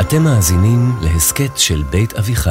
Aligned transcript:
אתם 0.00 0.22
מאזינים 0.22 0.92
להסכת 1.02 1.58
של 1.58 1.82
בית 1.90 2.12
אביחי. 2.12 2.50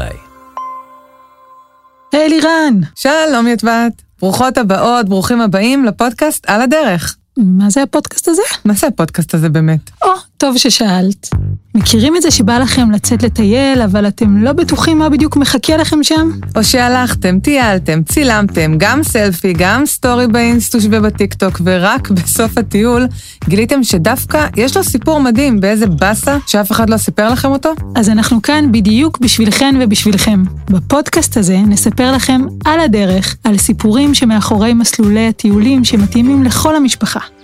היי 2.14 2.30
לירן! 2.30 2.74
שלום 2.96 3.48
יטבת, 3.48 3.92
ברוכות 4.22 4.58
הבאות, 4.58 5.10
ברוכים 5.10 5.42
הבאים 5.42 5.86
לפודקאסט 5.86 6.50
על 6.50 6.62
הדרך. 6.62 7.16
מה 7.38 7.70
זה 7.70 7.84
הפודקאסט 7.84 8.28
הזה? 8.28 8.42
מה 8.66 8.74
זה 8.74 8.88
הפודקאסט 8.88 9.34
הזה 9.34 9.50
באמת? 9.50 9.92
או, 10.02 10.10
טוב 10.42 10.58
ששאלת. 10.58 11.30
מכירים 11.76 12.16
את 12.16 12.22
זה 12.22 12.32
שבא 12.32 12.58
לכם 12.58 12.92
לצאת 12.92 13.24
לטייל, 13.24 13.82
אבל 13.82 14.08
אתם 14.08 14.38
לא 14.38 14.54
בטוחים 14.54 15.00
מה 15.00 15.10
בדיוק 15.10 15.38
מחכה 15.38 15.78
לכם 15.78 16.04
שם? 16.04 16.30
או 16.56 16.64
שהלכתם, 16.64 17.40
טיילתם, 17.40 18.04
צילמתם, 18.04 18.74
גם 18.78 19.04
סלפי, 19.04 19.54
גם 19.58 19.86
סטורי 19.86 20.28
באינסטוש 20.28 20.84
ובטיקטוק, 20.92 21.62
ורק 21.64 22.10
בסוף 22.16 22.58
הטיול 22.58 23.08
גיליתם 23.50 23.84
שדווקא 23.84 24.48
יש 24.58 24.78
לו 24.78 24.84
סיפור 24.84 25.20
מדהים 25.20 25.60
באיזה 25.60 25.88
באסה 25.88 26.38
שאף 26.48 26.72
אחד 26.72 26.90
לא 26.90 26.98
סיפר 26.98 27.30
לכם 27.30 27.52
אותו? 27.52 27.74
אז 27.96 28.10
אנחנו 28.10 28.42
כאן 28.42 28.72
בדיוק 28.72 29.20
בשבילכן 29.20 29.76
ובשבילכם. 29.82 30.44
בפודקאסט 30.70 31.38
הזה 31.38 31.58
נספר 31.58 32.12
לכם 32.12 32.42
על 32.66 32.80
הדרך, 32.80 33.36
על 33.44 33.58
סיפורים 33.58 34.14
שמאחורי 34.14 34.74
מסלולי 34.74 35.28
הטיולים 35.28 35.84
שמתאימים 35.84 36.44
לכל 36.44 36.76
המשפחה. 36.76 37.41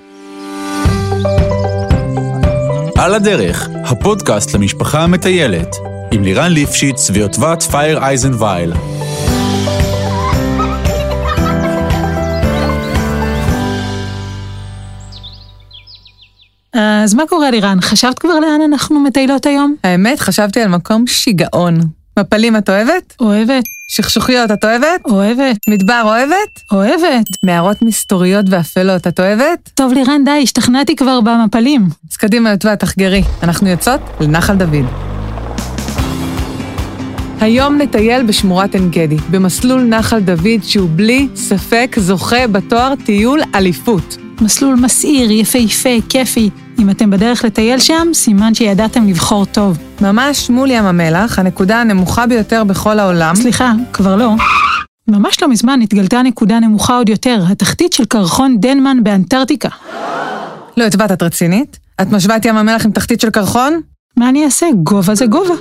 על 2.99 3.13
הדרך, 3.13 3.69
הפודקאסט 3.83 4.55
למשפחה 4.55 5.03
המטיילת, 5.03 5.75
עם 6.11 6.23
לירן 6.23 6.51
ליפשיץ 6.51 7.09
ויוטבת 7.09 7.63
פייר 7.63 7.97
אייזנווייל. 8.03 8.73
אז 16.73 17.13
מה 17.13 17.23
קורה 17.29 17.51
לירן? 17.51 17.77
חשבת 17.81 18.19
כבר 18.19 18.39
לאן 18.39 18.61
אנחנו 18.73 18.99
מטיילות 18.99 19.45
היום? 19.45 19.75
האמת, 19.83 20.19
חשבתי 20.19 20.61
על 20.61 20.69
מקום 20.69 21.07
שיגעון. 21.07 21.96
מפלים 22.17 22.55
את 22.55 22.69
אוהבת? 22.69 23.15
אוהבת. 23.19 23.63
שכשוכיות 23.87 24.51
את 24.51 24.65
אוהבת? 24.65 25.01
אוהבת. 25.05 25.57
מדבר 25.67 26.01
אוהבת? 26.03 26.61
אוהבת. 26.71 27.25
מערות 27.43 27.81
מסתוריות 27.81 28.45
ואפלות 28.49 29.07
את 29.07 29.19
אוהבת? 29.19 29.69
טוב 29.73 29.93
לירן, 29.93 30.23
די, 30.25 30.39
השתכנעתי 30.43 30.95
כבר 30.95 31.21
במפלים. 31.21 31.81
אז 32.11 32.17
קדימה 32.17 32.51
יוטבת, 32.51 32.79
תחגרי. 32.79 33.23
אנחנו 33.43 33.69
יוצאות 33.69 34.01
לנחל 34.21 34.55
דוד. 34.55 34.85
היום 37.41 37.81
נטייל 37.81 38.23
בשמורת 38.23 38.75
עין 38.75 38.89
גדי, 38.91 39.17
במסלול 39.31 39.81
נחל 39.83 40.19
דוד 40.19 40.63
שהוא 40.63 40.89
בלי 40.95 41.27
ספק 41.35 41.95
זוכה 41.99 42.47
בתואר 42.47 42.93
טיול 43.05 43.41
אליפות. 43.55 44.17
מסלול 44.41 44.75
מסעיר, 44.75 45.31
יפהפה, 45.31 45.89
כיפי. 46.09 46.49
אם 46.79 46.89
אתם 46.89 47.09
בדרך 47.09 47.45
לטייל 47.45 47.79
שם, 47.79 48.07
סימן 48.13 48.53
שידעתם 48.53 49.07
לבחור 49.07 49.45
טוב. 49.45 49.77
ממש 50.01 50.49
מול 50.49 50.71
ים 50.71 50.85
המלח, 50.85 51.39
הנקודה 51.39 51.81
הנמוכה 51.81 52.27
ביותר 52.27 52.63
בכל 52.63 52.99
העולם. 52.99 53.35
סליחה, 53.35 53.71
כבר 53.93 54.15
לא. 54.15 54.31
ממש 55.07 55.41
לא 55.41 55.47
מזמן 55.47 55.81
התגלתה 55.81 56.21
נקודה 56.21 56.59
נמוכה 56.59 56.97
עוד 56.97 57.09
יותר, 57.09 57.43
התחתית 57.49 57.93
של 57.93 58.05
קרחון 58.05 58.59
דנמן 58.59 59.03
באנטארקטיקה. 59.03 59.69
לא, 60.77 60.83
יוטבת, 60.83 61.11
את 61.11 61.23
רצינית? 61.23 61.79
את 62.01 62.11
משווה 62.11 62.35
את 62.37 62.45
ים 62.45 62.57
המלח 62.57 62.85
עם 62.85 62.91
תחתית 62.91 63.21
של 63.21 63.29
קרחון? 63.29 63.81
מה 64.17 64.29
אני 64.29 64.45
אעשה? 64.45 64.65
גובה 64.83 65.15
זה 65.15 65.25
גובה. 65.25 65.53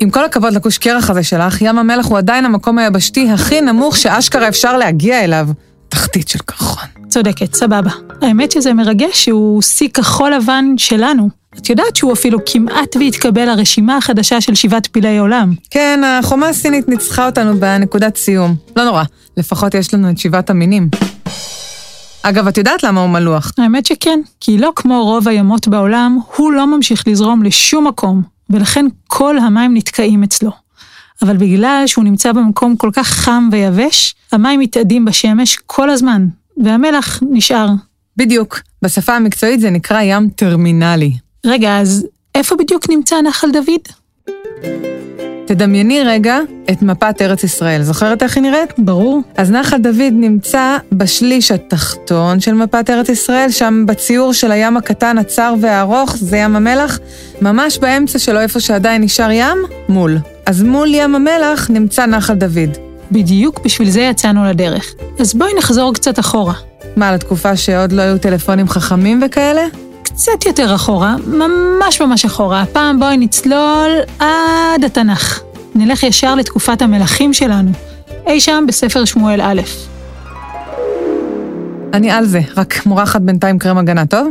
עם 0.00 0.10
כל 0.10 0.24
הכבוד 0.24 0.52
לכוש 0.52 0.78
קרח 0.78 1.10
הזה 1.10 1.22
שלך, 1.22 1.62
ים 1.62 1.78
המלח 1.78 2.06
הוא 2.06 2.18
עדיין 2.18 2.44
המקום 2.44 2.78
היבשתי 2.78 3.30
הכי 3.30 3.60
נמוך 3.60 3.96
שאשכרה 3.96 4.48
אפשר 4.48 4.76
להגיע 4.76 5.24
אליו. 5.24 5.48
תחתית 5.88 6.28
של 6.28 6.38
קרחון. 6.38 6.97
צודקת, 7.08 7.54
סבבה. 7.54 7.90
האמת 8.22 8.52
שזה 8.52 8.74
מרגש 8.74 9.24
שהוא 9.24 9.62
שיא 9.62 9.88
כחול 9.88 10.34
לבן 10.34 10.64
שלנו. 10.76 11.28
את 11.58 11.70
יודעת 11.70 11.96
שהוא 11.96 12.12
אפילו 12.12 12.38
כמעט 12.46 12.96
והתקבל 13.00 13.44
לרשימה 13.44 13.96
החדשה 13.96 14.40
של 14.40 14.54
שבעת 14.54 14.86
פלאי 14.86 15.18
עולם. 15.18 15.54
כן, 15.70 16.00
החומה 16.06 16.48
הסינית 16.48 16.88
ניצחה 16.88 17.26
אותנו 17.26 17.60
בנקודת 17.60 18.16
סיום. 18.16 18.54
לא 18.76 18.84
נורא, 18.84 19.02
לפחות 19.36 19.74
יש 19.74 19.94
לנו 19.94 20.10
את 20.10 20.18
שבעת 20.18 20.50
המינים. 20.50 20.88
אגב, 22.22 22.48
את 22.48 22.58
יודעת 22.58 22.82
למה 22.82 23.00
הוא 23.00 23.10
מלוח? 23.10 23.52
האמת 23.58 23.86
שכן, 23.86 24.20
כי 24.40 24.58
לא 24.58 24.72
כמו 24.76 25.04
רוב 25.04 25.28
הימות 25.28 25.68
בעולם, 25.68 26.18
הוא 26.36 26.52
לא 26.52 26.66
ממשיך 26.66 27.08
לזרום 27.08 27.42
לשום 27.42 27.86
מקום, 27.86 28.22
ולכן 28.50 28.86
כל 29.06 29.38
המים 29.38 29.76
נתקעים 29.76 30.22
אצלו. 30.22 30.50
אבל 31.22 31.36
בגלל 31.36 31.82
שהוא 31.86 32.04
נמצא 32.04 32.32
במקום 32.32 32.76
כל 32.76 32.90
כך 32.92 33.06
חם 33.08 33.48
ויבש, 33.52 34.14
המים 34.32 34.60
מתאדים 34.60 35.04
בשמש 35.04 35.58
כל 35.66 35.90
הזמן, 35.90 36.26
והמלח 36.64 37.20
נשאר. 37.30 37.68
בדיוק. 38.16 38.60
בשפה 38.82 39.16
המקצועית 39.16 39.60
זה 39.60 39.70
נקרא 39.70 40.00
ים 40.02 40.28
טרמינלי. 40.28 41.12
רגע, 41.46 41.78
אז 41.78 42.06
איפה 42.34 42.56
בדיוק 42.56 42.90
נמצא 42.90 43.16
נחל 43.20 43.48
דוד? 43.50 44.08
תדמייני 45.46 46.02
רגע 46.02 46.38
את 46.70 46.82
מפת 46.82 47.22
ארץ 47.22 47.44
ישראל. 47.44 47.82
זוכרת 47.82 48.22
איך 48.22 48.36
היא 48.36 48.42
נראית? 48.42 48.70
ברור. 48.78 49.20
אז 49.36 49.50
נחל 49.50 49.78
דוד 49.78 50.12
נמצא 50.12 50.76
בשליש 50.92 51.50
התחתון 51.50 52.40
של 52.40 52.54
מפת 52.54 52.90
ארץ 52.90 53.08
ישראל, 53.08 53.50
שם 53.50 53.84
בציור 53.86 54.32
של 54.32 54.50
הים 54.50 54.76
הקטן, 54.76 55.18
הצר 55.18 55.54
והארוך, 55.60 56.16
זה 56.16 56.36
ים 56.36 56.56
המלח, 56.56 56.98
ממש 57.42 57.78
באמצע 57.78 58.18
שלו, 58.18 58.40
איפה 58.40 58.60
שעדיין 58.60 59.02
נשאר 59.02 59.30
ים, 59.30 59.58
מול. 59.88 60.18
אז 60.46 60.62
מול 60.62 60.94
ים 60.94 61.14
המלח 61.14 61.70
נמצא 61.70 62.06
נחל 62.06 62.34
דוד. 62.34 62.87
בדיוק 63.10 63.60
בשביל 63.64 63.90
זה 63.90 64.00
יצאנו 64.00 64.44
לדרך. 64.44 64.94
אז 65.18 65.34
בואי 65.34 65.50
נחזור 65.58 65.94
קצת 65.94 66.18
אחורה. 66.18 66.54
מה, 66.96 67.12
לתקופה 67.12 67.56
שעוד 67.56 67.92
לא 67.92 68.02
היו 68.02 68.18
טלפונים 68.18 68.68
חכמים 68.68 69.20
וכאלה? 69.26 69.62
קצת 70.02 70.46
יותר 70.46 70.74
אחורה, 70.74 71.16
ממש 71.26 72.02
ממש 72.02 72.24
אחורה. 72.24 72.62
הפעם 72.62 73.00
בואי 73.00 73.16
נצלול 73.16 73.90
עד 74.18 74.84
התנ"ך. 74.86 75.40
נלך 75.74 76.02
ישר 76.02 76.34
לתקופת 76.34 76.82
המלכים 76.82 77.32
שלנו. 77.32 77.70
אי 78.26 78.40
שם 78.40 78.64
בספר 78.68 79.04
שמואל 79.04 79.40
א'. 79.40 79.60
אני 81.92 82.10
על 82.10 82.26
זה, 82.26 82.40
רק 82.56 82.86
מורחת 82.86 83.20
בינתיים 83.20 83.58
קרם 83.58 83.78
הגנה, 83.78 84.06
טוב? 84.06 84.28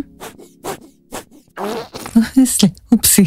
סליחה, 2.46 2.74
אופסי. 2.92 3.24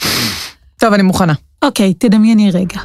טוב, 0.80 0.92
אני 0.92 1.02
מוכנה. 1.02 1.32
אוקיי, 1.62 1.94
תדמייני 1.94 2.50
רגע. 2.50 2.80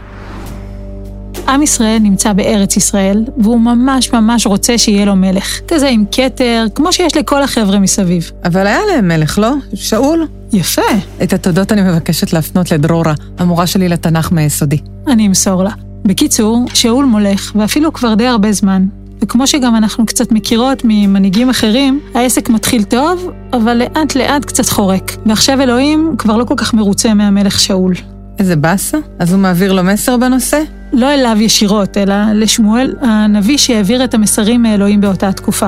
עם 1.47 1.62
ישראל 1.62 2.00
נמצא 2.00 2.34
בארץ 2.34 2.78
ישראל, 2.78 3.25
והוא 3.38 3.59
ממש 3.59 4.13
ממש 4.13 4.46
רוצה 4.46 4.78
שיהיה 4.78 5.06
לו 5.06 5.16
מלך. 5.16 5.59
כזה 5.68 5.88
עם 5.88 6.03
כתר, 6.12 6.66
כמו 6.75 6.94
שיש 6.94 7.18
לכל 7.18 7.44
החבר'ה 7.44 7.80
מסביב. 7.80 8.31
אבל 8.46 8.68
היה 8.68 8.80
להם 8.91 9.08
מלך, 9.08 9.40
לא? 9.40 9.52
שאול? 9.74 10.28
יפה. 10.53 10.81
את 11.24 11.34
התודות 11.34 11.72
אני 11.72 11.81
מבקשת 11.81 12.34
להפנות 12.34 12.72
לדרורה, 12.72 13.13
המורה 13.38 13.68
שלי 13.68 13.90
לתנ"ך 13.90 14.31
מהיסודי. 14.31 14.78
אני 15.07 15.28
אמסור 15.28 15.63
לה. 15.63 15.72
בקיצור, 16.06 16.66
שאול 16.74 17.06
מולך, 17.06 17.52
ואפילו 17.56 17.94
כבר 17.94 18.13
די 18.13 18.28
הרבה 18.28 18.52
זמן. 18.52 18.86
וכמו 19.22 19.47
שגם 19.47 19.75
אנחנו 19.75 20.06
קצת 20.06 20.31
מכירות 20.31 20.81
ממנהיגים 20.84 21.50
אחרים, 21.50 22.00
העסק 22.13 22.50
מתחיל 22.50 22.84
טוב, 22.84 23.31
אבל 23.53 23.78
לאט 23.78 24.16
לאט 24.16 24.46
קצת 24.46 24.69
חורק. 24.69 25.18
ועכשיו 25.25 25.62
אלוהים 25.62 26.16
כבר 26.18 26.38
לא 26.38 26.44
כל 26.44 26.56
כך 26.57 26.74
מרוצה 26.74 27.13
מהמלך 27.13 27.59
שאול. 27.59 27.94
איזה 28.40 28.56
באסה? 28.56 28.98
אז 29.20 29.34
הוא 29.34 29.40
מעביר 29.40 29.74
לו 29.74 29.84
מסר 29.84 30.18
בנושא? 30.18 30.62
לא 30.94 31.14
אליו 31.14 31.38
ישירות, 31.40 31.98
אלא 31.98 32.16
לשמואל, 32.34 32.96
הנביא 33.02 33.58
שהעביר 33.58 34.03
את 34.03 34.14
המסרים 34.14 34.62
מאלוהים 34.62 35.02
באותה 35.02 35.31
תקופה. 35.31 35.68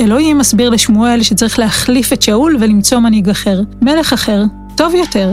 אלוהים 0.00 0.38
מסביר 0.38 0.70
לשמואל 0.70 1.22
שצריך 1.22 1.58
להחליף 1.58 2.12
את 2.12 2.22
שאול 2.22 2.56
ולמצוא 2.60 2.98
מנהיג 2.98 3.28
אחר, 3.28 3.60
מלך 3.82 4.12
אחר, 4.12 4.42
טוב 4.74 4.94
יותר. 4.94 5.32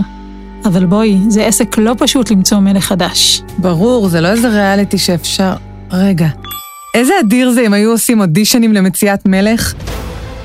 אבל 0.65 0.85
בואי, 0.85 1.17
זה 1.27 1.45
עסק 1.45 1.77
לא 1.77 1.95
פשוט 1.97 2.31
למצוא 2.31 2.59
מלך 2.59 2.85
חדש. 2.85 3.41
ברור, 3.57 4.07
זה 4.07 4.21
לא 4.21 4.27
איזה 4.27 4.49
ריאליטי 4.49 4.97
שאפשר... 4.97 5.53
רגע, 5.91 6.27
איזה 6.93 7.13
אדיר 7.19 7.51
זה 7.51 7.61
אם 7.61 7.73
היו 7.73 7.91
עושים 7.91 8.19
אודישנים 8.19 8.73
למציאת 8.73 9.25
מלך? 9.25 9.73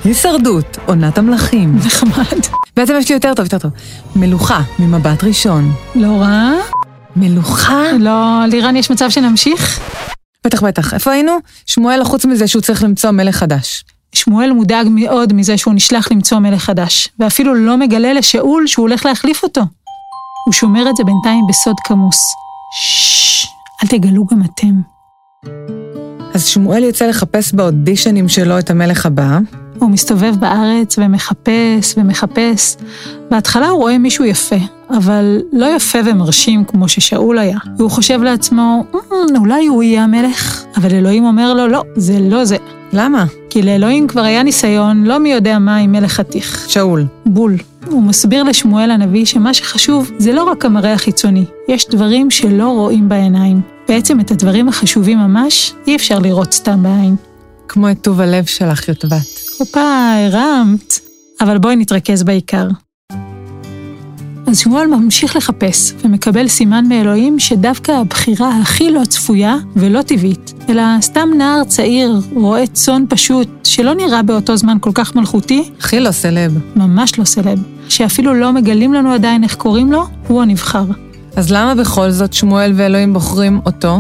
הישרדות, 0.05 0.79
עונת 0.87 1.19
המלכים. 1.19 1.77
נחמד. 1.77 2.39
בעצם 2.77 2.95
יש 2.99 3.09
לי 3.09 3.15
יותר 3.15 3.35
טוב, 3.35 3.45
יותר 3.45 3.59
טוב. 3.59 3.71
מלוכה, 4.17 4.61
ממבט 4.79 5.25
ראשון. 5.25 5.73
לא 5.95 6.17
רע? 6.21 6.51
מלוכה? 7.17 7.83
לא, 8.01 8.47
לירן, 8.51 8.77
יש 8.77 8.91
מצב 8.91 9.11
שנמשיך? 9.11 9.81
בטח, 10.47 10.63
בטח. 10.63 10.95
איפה 10.95 11.13
היינו? 11.13 11.33
שמואל, 11.67 12.05
חוץ 12.05 12.25
מזה 12.25 12.49
שהוא 12.49 12.63
צריך 12.63 12.83
למצוא 12.83 13.11
מלך 13.11 13.37
חדש. 13.37 13.85
שמואל 14.15 14.53
מודאג 14.53 14.87
מאוד 14.91 15.33
מזה 15.33 15.57
שהוא 15.59 15.75
נשלח 15.75 16.13
למצוא 16.13 16.39
מלך 16.39 16.63
חדש, 16.63 17.09
ואפילו 17.19 17.55
לא 17.55 17.77
מגלה 17.77 18.13
לשאול 18.13 18.67
שהוא 18.67 18.83
הולך 18.83 19.07
להחליף 19.07 19.43
אותו. 19.43 19.61
הוא 20.47 20.53
שומר 20.53 20.91
את 20.91 20.97
זה 20.97 21.05
בינתיים 21.05 21.45
בסוד 21.49 21.77
כמוס. 21.85 22.19
ששש, 22.81 23.47
אל 23.83 23.89
תגלו 23.89 24.27
גם 24.27 24.43
אתם. 24.43 25.82
אז 26.35 26.45
שמואל 26.47 26.83
יוצא 26.83 27.07
לחפש 27.07 27.53
באודישנים 27.53 28.29
שלו 28.29 28.59
את 28.59 28.71
המלך 28.71 29.07
הבא. 29.07 29.39
הוא 29.79 29.91
מסתובב 29.91 30.35
בארץ 30.41 30.99
ומחפש 30.99 31.95
ומחפש. 31.97 32.77
בהתחלה 33.31 33.69
הוא 33.69 33.79
רואה 33.81 33.99
מישהו 33.99 34.25
יפה, 34.25 34.57
אבל 34.99 35.39
לא 35.53 35.67
יפה 35.77 35.99
ומרשים 36.07 36.65
כמו 36.65 36.89
ששאול 36.89 37.39
היה. 37.39 37.59
והוא 37.79 37.91
חושב 37.91 38.23
לעצמו, 38.23 38.85
"אמ, 38.95 39.37
אולי 39.37 39.67
הוא 39.67 39.83
יהיה 39.83 40.05
המלך? 40.05 40.65
אבל 40.77 40.95
אלוהים 40.95 41.25
אומר 41.25 41.55
לו, 41.55 41.69
לא, 41.69 41.83
זה 41.97 42.19
לא 42.21 42.45
זה. 42.45 42.57
למה? 42.93 43.25
כי 43.51 43.63
לאלוהים 43.63 44.09
כבר 44.09 44.21
היה 44.21 44.43
ניסיון 44.43 45.05
לא 45.05 45.19
מי 45.19 45.33
יודע 45.33 45.59
מה 45.59 45.77
עם 45.77 45.93
מלך 45.93 46.13
חתיך. 46.13 46.65
שאול. 46.69 47.05
בול. 47.27 47.57
הוא 47.87 48.03
מסביר 48.03 48.43
לשמואל 48.43 48.91
הנביא 48.91 49.25
שמה 49.25 49.55
שחשוב 49.55 50.11
זה 50.19 50.33
לא 50.33 50.45
רק 50.45 50.65
המראה 50.65 50.93
החיצוני, 50.93 51.45
יש 51.69 51.89
דברים 51.89 52.31
שלא 52.31 52.69
רואים 52.69 53.09
בעיניים. 53.09 53.61
בעצם 53.89 54.21
את 54.21 54.31
הדברים 54.31 54.69
החשובים 54.69 55.19
ממש 55.19 55.73
אי 55.87 55.97
אפשר 55.97 56.19
לראות 56.19 56.53
סתם 56.53 56.83
בעין. 56.83 57.17
כמו 57.69 57.91
את 57.91 57.99
טוב 58.03 58.21
הלב 58.21 58.45
שלך, 58.45 58.89
יוטבת. 58.89 59.41
הופה, 59.59 60.13
הרמת. 60.27 60.99
אבל 61.41 61.59
בואי 61.59 61.77
נתרכז 61.77 62.23
בעיקר. 62.23 62.69
אז 64.47 64.59
שמואל 64.59 64.87
ממשיך 64.87 65.37
לחפש, 65.37 65.93
ומקבל 66.05 66.49
סימן 66.49 66.85
מאלוהים 66.89 67.39
שדווקא 67.39 67.93
הבחירה 67.93 68.59
הכי 68.63 68.91
לא 68.91 69.05
צפויה 69.05 69.57
ולא 69.77 70.03
טבעית, 70.03 70.55
אלא 70.69 70.83
סתם 71.01 71.29
נער 71.39 71.65
צעיר, 71.65 72.21
רועה 72.35 72.67
צאן 72.67 73.05
פשוט, 73.09 73.49
שלא 73.65 73.95
נראה 73.95 74.23
באותו 74.23 74.57
זמן 74.57 74.77
כל 74.81 74.91
כך 74.95 75.17
מלכותי, 75.17 75.71
הכי 75.79 76.01
לא 76.01 76.11
סלב. 76.11 76.59
ממש 76.77 77.19
לא 77.19 77.25
סלב, 77.25 77.63
שאפילו 77.89 78.35
לא 78.35 78.53
מגלים 78.53 78.95
לנו 78.95 79.13
עדיין 79.13 79.45
איך 79.45 79.55
קוראים 79.55 79.93
לו, 79.93 80.07
הוא 80.29 80.43
הנבחר. 80.43 80.85
אז 81.37 81.53
למה 81.53 81.75
בכל 81.75 82.11
זאת 82.11 82.33
שמואל 82.33 82.73
ואלוהים 82.77 83.13
בוחרים 83.13 83.61
אותו? 83.67 83.99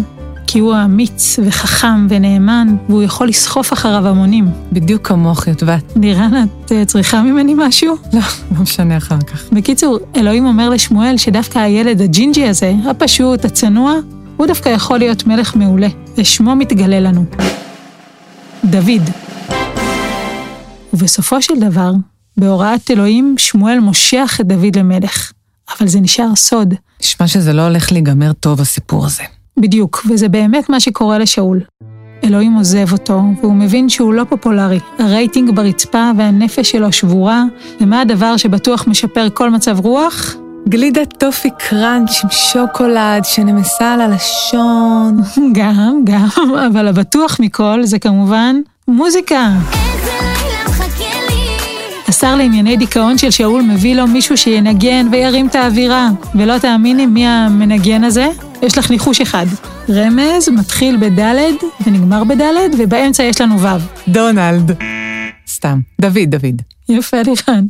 כי 0.53 0.59
הוא 0.59 0.75
אמיץ 0.85 1.39
וחכם 1.45 2.07
ונאמן, 2.09 2.77
והוא 2.89 3.03
יכול 3.03 3.29
לסחוף 3.29 3.73
אחריו 3.73 4.09
המונים. 4.09 4.49
בדיוק 4.73 5.09
כמוך, 5.09 5.47
יוטבת. 5.47 5.93
לירן, 5.97 6.45
את 6.45 6.73
אה, 6.73 6.85
צריכה 6.85 7.23
ממני 7.23 7.55
משהו? 7.57 7.97
לא, 8.13 8.21
לא 8.57 8.63
משנה 8.63 8.97
אחר 8.97 9.21
כך. 9.21 9.53
בקיצור, 9.53 9.99
אלוהים 10.17 10.47
אומר 10.47 10.71
לשמואל 10.71 11.17
שדווקא 11.17 11.59
הילד 11.59 12.01
הג'ינג'י 12.01 12.49
הזה, 12.49 12.75
הפשוט, 12.91 13.45
הצנוע, 13.45 13.95
הוא 14.37 14.47
דווקא 14.47 14.69
יכול 14.69 14.99
להיות 14.99 15.27
מלך 15.27 15.57
מעולה, 15.57 15.89
ושמו 16.19 16.57
מתגלה 16.57 17.01
לנו. 17.01 17.25
דוד. 18.65 19.11
ובסופו 20.95 21.43
של 21.43 21.61
דבר, 21.61 21.93
בהוראת 22.37 22.91
אלוהים, 22.91 23.35
שמואל 23.39 23.81
מושך 23.81 24.39
את 24.41 24.47
דוד 24.47 24.77
למלך. 24.77 25.33
אבל 25.79 25.89
זה 25.89 26.01
נשאר 26.01 26.35
סוד. 26.35 26.75
נשמע 27.03 27.27
שזה 27.27 27.53
לא 27.53 27.63
הולך 27.63 27.93
להיגמר 27.93 28.33
טוב, 28.33 28.61
הסיפור 28.61 29.07
הזה. 29.07 29.23
בדיוק, 29.57 30.03
וזה 30.09 30.29
באמת 30.29 30.69
מה 30.69 30.81
שקורה 30.81 31.19
לשאול. 31.19 31.61
אלוהים 32.25 32.55
עוזב 32.55 32.93
אותו, 32.93 33.21
והוא 33.41 33.55
מבין 33.55 33.89
שהוא 33.89 34.15
לא 34.15 34.25
פופולרי. 34.25 34.79
הרייטינג 34.99 35.51
ברצפה 35.51 36.11
והנפש 36.17 36.71
שלו 36.71 36.93
שבורה, 36.93 37.45
ומה 37.81 38.01
הדבר 38.01 38.37
שבטוח 38.37 38.89
משפר 38.89 39.29
כל 39.35 39.51
מצב 39.51 39.81
רוח? 39.81 40.37
גלידת 40.69 41.15
טופי 41.19 41.49
קראנץ' 41.59 42.25
עם 42.25 42.31
שוקולד 42.31 43.25
שנמסה 43.25 43.95
על 43.95 44.01
הלשון. 44.01 45.21
גם, 45.59 46.01
גם, 46.05 46.55
אבל 46.67 46.89
הבטוח 46.89 47.37
מכל 47.41 47.81
זה 47.85 47.99
כמובן 47.99 48.57
מוזיקה. 48.89 49.51
השר 52.09 52.37
לענייני 52.37 52.77
דיכאון 52.77 53.19
של 53.19 53.31
שאול 53.31 53.63
מביא 53.63 53.97
לו 53.97 54.07
מישהו 54.07 54.37
שינגן 54.37 55.07
וירים 55.11 55.47
את 55.47 55.55
האווירה. 55.55 56.09
ולא 56.35 56.59
תאמיני 56.59 57.07
מי 57.07 57.27
המנגן 57.27 58.05
הזה? 58.05 58.29
יש 58.63 58.79
לך 58.79 58.91
ניחוש 58.91 59.21
אחד. 59.21 59.47
רמז 59.91 60.49
מתחיל 60.49 60.97
בדלת 60.97 61.65
ונגמר 61.87 62.25
בדלת, 62.25 62.71
ובאמצע 62.79 63.23
יש 63.23 63.41
לנו 63.41 63.61
ו'. 63.61 63.67
דונלד. 64.09 64.77
סתם. 65.49 65.81
דוד, 66.01 66.19
דוד. 66.27 66.63
יפה 66.89 67.17
לירן. 67.23 67.65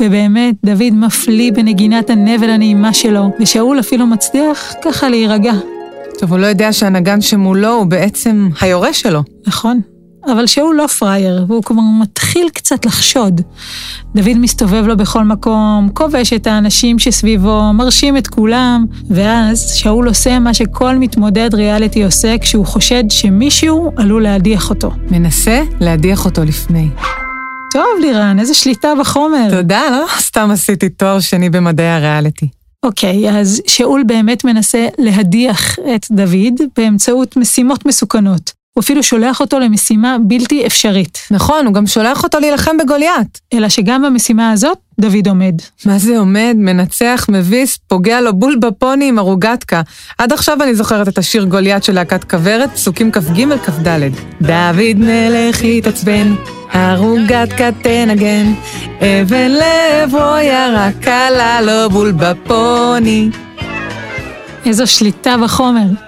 ובאמת, 0.00 0.54
דוד 0.64 0.92
מפליא 0.92 1.52
בנגינת 1.52 2.10
הנבל 2.10 2.50
הנעימה 2.50 2.92
שלו, 2.92 3.30
ושאול 3.40 3.80
אפילו 3.80 4.06
מצליח 4.06 4.74
ככה 4.82 5.08
להירגע. 5.08 5.52
טוב, 6.18 6.32
הוא 6.32 6.38
לא 6.38 6.46
יודע 6.46 6.72
שהנגן 6.72 7.20
שמולו 7.20 7.74
הוא 7.74 7.86
בעצם 7.86 8.48
היורש 8.60 9.00
שלו. 9.00 9.22
נכון. 9.46 9.80
אבל 10.32 10.46
שאול 10.46 10.76
לא 10.76 10.86
פראייר, 10.86 11.44
והוא 11.48 11.62
כבר 11.62 11.82
מתחיל 12.00 12.48
קצת 12.48 12.86
לחשוד. 12.86 13.40
דוד 14.14 14.38
מסתובב 14.38 14.86
לו 14.86 14.96
בכל 14.96 15.24
מקום, 15.24 15.88
כובש 15.94 16.32
את 16.32 16.46
האנשים 16.46 16.98
שסביבו, 16.98 17.72
מרשים 17.72 18.16
את 18.16 18.26
כולם, 18.26 18.84
ואז 19.10 19.70
שאול 19.74 20.08
עושה 20.08 20.38
מה 20.38 20.54
שכל 20.54 20.96
מתמודד 20.96 21.54
ריאליטי 21.54 22.04
עושה 22.04 22.38
כשהוא 22.40 22.66
חושד 22.66 23.04
שמישהו 23.10 23.92
עלול 23.96 24.22
להדיח 24.22 24.70
אותו. 24.70 24.90
מנסה 25.10 25.62
להדיח 25.80 26.24
אותו 26.24 26.44
לפני. 26.44 26.88
טוב, 27.72 27.84
לירן, 28.00 28.38
איזה 28.40 28.54
שליטה 28.54 28.92
בחומר. 29.00 29.50
תודה, 29.50 29.82
לא 29.90 30.06
סתם 30.18 30.50
עשיתי 30.50 30.88
תואר 30.88 31.20
שני 31.20 31.50
במדעי 31.50 31.88
הריאליטי. 31.88 32.48
אוקיי, 32.82 33.30
אז 33.30 33.62
שאול 33.66 34.02
באמת 34.06 34.44
מנסה 34.44 34.86
להדיח 34.98 35.78
את 35.78 36.06
דוד 36.10 36.60
באמצעות 36.76 37.36
משימות 37.36 37.86
מסוכנות. 37.86 38.52
הוא 38.76 38.82
אפילו 38.82 39.02
שולח 39.02 39.40
אותו 39.40 39.58
למשימה 39.58 40.16
בלתי 40.20 40.66
אפשרית. 40.66 41.18
נכון, 41.30 41.66
הוא 41.66 41.74
גם 41.74 41.86
שולח 41.86 42.24
אותו 42.24 42.40
להילחם 42.40 42.76
בגוליית. 42.76 43.40
אלא 43.52 43.68
שגם 43.68 44.02
במשימה 44.02 44.50
הזאת, 44.50 44.78
דוד 45.00 45.28
עומד. 45.28 45.54
מה 45.86 45.98
זה 45.98 46.18
עומד, 46.18 46.54
מנצח, 46.56 47.26
מביס, 47.28 47.78
פוגע 47.88 48.20
לו 48.20 48.34
בול 48.34 48.56
בפוני 48.60 49.08
עם 49.08 49.18
הרוגטקה. 49.18 49.82
עד 50.18 50.32
עכשיו 50.32 50.62
אני 50.62 50.74
זוכרת 50.74 51.08
את 51.08 51.18
השיר 51.18 51.44
גוליית 51.44 51.84
של 51.84 51.92
להקת 51.92 52.24
כוורת, 52.24 52.70
פסוקים 52.70 53.12
כ"ג 53.12 53.56
כ"ד. 53.64 54.00
דוד 54.40 54.96
מלך 54.96 55.62
התעצבן, 55.62 56.34
הרוגטקה 56.72 57.70
תנגן, 57.82 58.52
אבן 59.00 59.50
לעברו 59.50 60.36
ירק 60.42 61.08
עלה 61.08 61.60
לו 61.60 61.90
בול 61.90 62.12
בפוני. 62.12 63.30
איזו 64.66 64.86
שליטה 64.86 65.36
בחומר. 65.44 66.05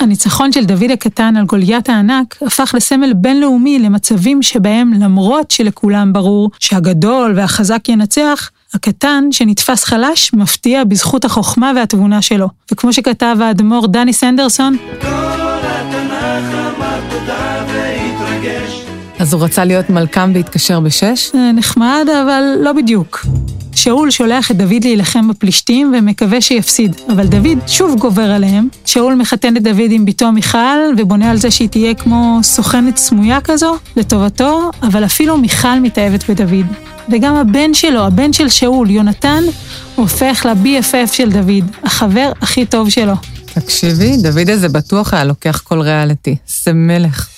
הניצחון 0.00 0.52
של 0.52 0.64
דוד 0.64 0.90
הקטן 0.92 1.36
על 1.36 1.44
גוליית 1.44 1.88
הענק 1.88 2.36
הפך 2.42 2.74
לסמל 2.76 3.12
בינלאומי 3.12 3.78
למצבים 3.78 4.42
שבהם 4.42 4.92
למרות 4.92 5.50
שלכולם 5.50 6.12
ברור 6.12 6.50
שהגדול 6.58 7.32
והחזק 7.36 7.88
ינצח, 7.88 8.50
הקטן 8.74 9.24
שנתפס 9.30 9.84
חלש 9.84 10.32
מפתיע 10.34 10.84
בזכות 10.84 11.24
החוכמה 11.24 11.72
והתבונה 11.76 12.22
שלו. 12.22 12.48
וכמו 12.72 12.92
שכתב 12.92 13.36
האדמו"ר 13.40 13.86
דני 13.86 14.12
סנדרסון, 14.12 14.76
אז 19.18 19.32
הוא 19.32 19.44
רצה 19.44 19.64
להיות 19.64 19.90
מלכם 19.90 20.30
והתקשר 20.34 20.80
בשש? 20.80 21.30
זה 21.32 21.50
נחמד, 21.54 22.06
אבל 22.22 22.42
לא 22.60 22.72
בדיוק. 22.72 23.26
שאול 23.74 24.10
שולח 24.10 24.50
את 24.50 24.56
דוד 24.56 24.84
להילחם 24.84 25.28
בפלישתים 25.28 25.94
ומקווה 25.98 26.40
שיפסיד, 26.40 26.96
אבל 27.12 27.26
דוד 27.26 27.58
שוב 27.66 27.98
גובר 27.98 28.30
עליהם. 28.30 28.68
שאול 28.84 29.14
מחתן 29.14 29.56
את 29.56 29.62
דוד 29.62 29.90
עם 29.90 30.04
בתו 30.04 30.32
מיכל, 30.32 30.58
ובונה 30.98 31.30
על 31.30 31.36
זה 31.36 31.50
שהיא 31.50 31.68
תהיה 31.68 31.94
כמו 31.94 32.38
סוכנת 32.42 32.96
סמויה 32.96 33.40
כזו, 33.40 33.76
לטובתו, 33.96 34.70
אבל 34.82 35.04
אפילו 35.04 35.36
מיכל 35.36 35.80
מתאהבת 35.80 36.30
בדוד. 36.30 36.66
וגם 37.08 37.34
הבן 37.34 37.74
שלו, 37.74 38.06
הבן 38.06 38.32
של 38.32 38.48
שאול, 38.48 38.90
יונתן, 38.90 39.42
הופך 39.94 40.46
ל-BFF 40.46 41.12
של 41.12 41.30
דוד, 41.30 41.64
החבר 41.82 42.32
הכי 42.42 42.66
טוב 42.66 42.90
שלו. 42.90 43.14
תקשיבי, 43.54 44.16
דוד 44.16 44.50
הזה 44.50 44.68
בטוח 44.68 45.14
היה 45.14 45.24
לוקח 45.24 45.62
כל 45.64 45.80
ריאליטי. 45.80 46.36
זה 46.64 46.72
מלך. 46.72 47.28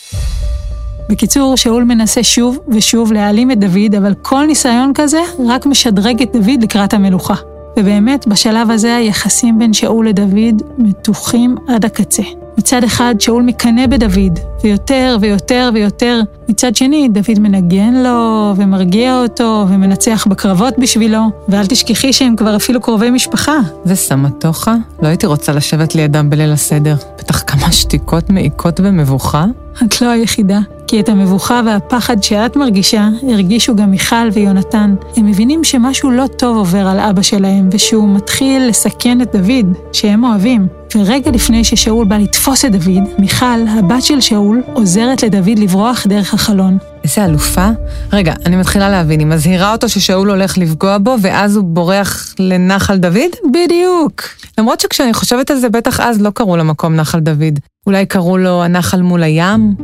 בקיצור, 1.09 1.57
שאול 1.57 1.85
מנסה 1.85 2.23
שוב 2.23 2.59
ושוב 2.69 3.13
להעלים 3.13 3.51
את 3.51 3.59
דוד, 3.59 3.95
אבל 3.99 4.15
כל 4.23 4.47
ניסיון 4.47 4.93
כזה 4.95 5.21
רק 5.49 5.67
משדרג 5.67 6.23
את 6.23 6.33
דוד 6.33 6.63
לקראת 6.63 6.95
המלוכה. 6.95 7.35
ובאמת, 7.79 8.27
בשלב 8.27 8.71
הזה 8.71 8.97
היחסים 8.97 9.59
בין 9.59 9.73
שאול 9.73 10.09
לדוד 10.09 10.63
מתוחים 10.79 11.57
עד 11.69 11.85
הקצה. 11.85 12.23
מצד 12.59 12.85
אחד, 12.85 13.15
שאול 13.19 13.43
מקנא 13.43 13.87
בדוד, 13.87 14.39
ויותר 14.65 15.17
ויותר 15.21 15.71
ויותר. 15.75 16.21
מצד 16.49 16.77
שני, 16.77 17.09
דוד 17.09 17.39
מנגן 17.39 17.95
לו, 17.95 18.53
ומרגיע 18.57 19.23
אותו, 19.23 19.67
ומנצח 19.69 20.27
בקרבות 20.27 20.79
בשבילו. 20.79 21.21
ואל 21.49 21.67
תשכחי 21.67 22.13
שהם 22.13 22.37
כבר 22.37 22.57
אפילו 22.57 22.81
קרובי 22.81 23.11
משפחה. 23.11 23.59
זה 23.85 23.97
סמטוחה? 23.97 24.75
לא 25.03 25.09
הייתי 25.09 25.27
רוצה 25.27 25.53
לשבת 25.53 25.95
לידם 25.95 26.31
בליל 26.31 26.53
הסדר. 26.53 26.95
בטח 27.19 27.43
כמה 27.47 27.73
שתיקות 27.73 28.31
מעיקות 28.31 28.81
במבוכה. 28.81 29.45
את 29.83 30.01
לא 30.01 30.09
היחידה. 30.09 30.59
כי 30.87 31.01
את 31.01 31.09
המבוכה 31.09 31.61
והפחד 31.67 32.23
שאת 32.23 32.57
מרגישה, 32.57 33.09
הרגישו 33.31 33.77
גם 33.77 33.91
מיכל 33.91 34.29
ויונתן. 34.33 34.95
הם 35.17 35.27
מבינים 35.27 35.65
שמשהו 35.65 36.11
לא 36.11 36.27
טוב 36.27 36.57
עובר 36.57 36.87
על 36.87 37.01
אבא 37.01 37.23
שלהם, 37.23 37.69
ושהוא 37.73 38.09
מתחיל 38.17 38.69
לסכן 38.69 39.21
את 39.21 39.37
דוד, 39.37 39.73
שהם 39.93 40.25
אוהבים. 40.25 40.67
ורגע 40.97 41.31
לפני 41.31 41.65
ששאול 41.65 42.07
בא 42.07 42.17
לתפוס 42.17 42.65
את 42.65 42.73
דוד, 42.73 43.03
מיכל, 43.19 43.67
הבת 43.69 44.03
של 44.03 44.21
שאול, 44.21 44.63
עוזרת 44.73 45.23
לדוד 45.23 45.59
לברוח 45.59 46.07
דרך 46.07 46.35
החלון. 46.35 46.79
איזה 47.05 47.25
אלופה. 47.25 47.69
רגע, 48.13 48.35
אני 48.47 48.57
מתחילה 48.57 48.89
להבין, 48.89 49.21
היא 49.21 49.27
מזהירה 49.27 49.73
אותו 49.73 49.89
ששאול 49.89 50.31
הולך 50.31 50.59
לפגוע 50.59 50.99
בו, 50.99 51.17
ואז 51.21 51.57
הוא 51.57 51.65
בורח 51.65 52.35
לנחל 52.39 52.97
דוד? 52.97 53.31
בדיוק. 53.53 54.23
למרות 54.59 54.81
שכשאני 54.81 55.15
חושבת 55.15 55.51
על 55.51 55.57
זה, 55.57 55.69
בטח 55.69 56.01
אז 56.01 56.23
לא 56.23 56.31
קראו 56.31 56.57
למקום 56.57 56.95
נחל 56.95 57.21
דוד. 57.21 57.59
אולי 57.89 58.07
קראו 58.07 58.39
לו 58.39 58.63
הנחל 58.63 59.03
מול 59.03 59.23
הים? 59.23 59.75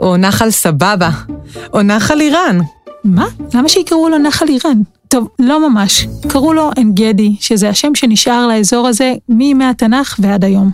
או 0.00 0.16
נחל 0.16 0.50
סבבה, 0.50 1.10
או 1.72 1.82
נחל 1.82 2.20
איראן. 2.20 2.58
מה? 3.04 3.26
למה 3.54 3.68
שיקראו 3.68 4.08
לו 4.08 4.18
נחל 4.18 4.46
איראן? 4.48 4.82
טוב, 5.08 5.28
לא 5.38 5.68
ממש. 5.68 6.06
קראו 6.28 6.52
לו 6.52 6.70
עין 6.76 6.92
גדי, 6.94 7.36
שזה 7.40 7.68
השם 7.68 7.94
שנשאר 7.94 8.46
לאזור 8.46 8.88
הזה 8.88 9.12
מימי 9.28 9.64
התנ"ך 9.64 10.16
ועד 10.18 10.44
היום. 10.44 10.70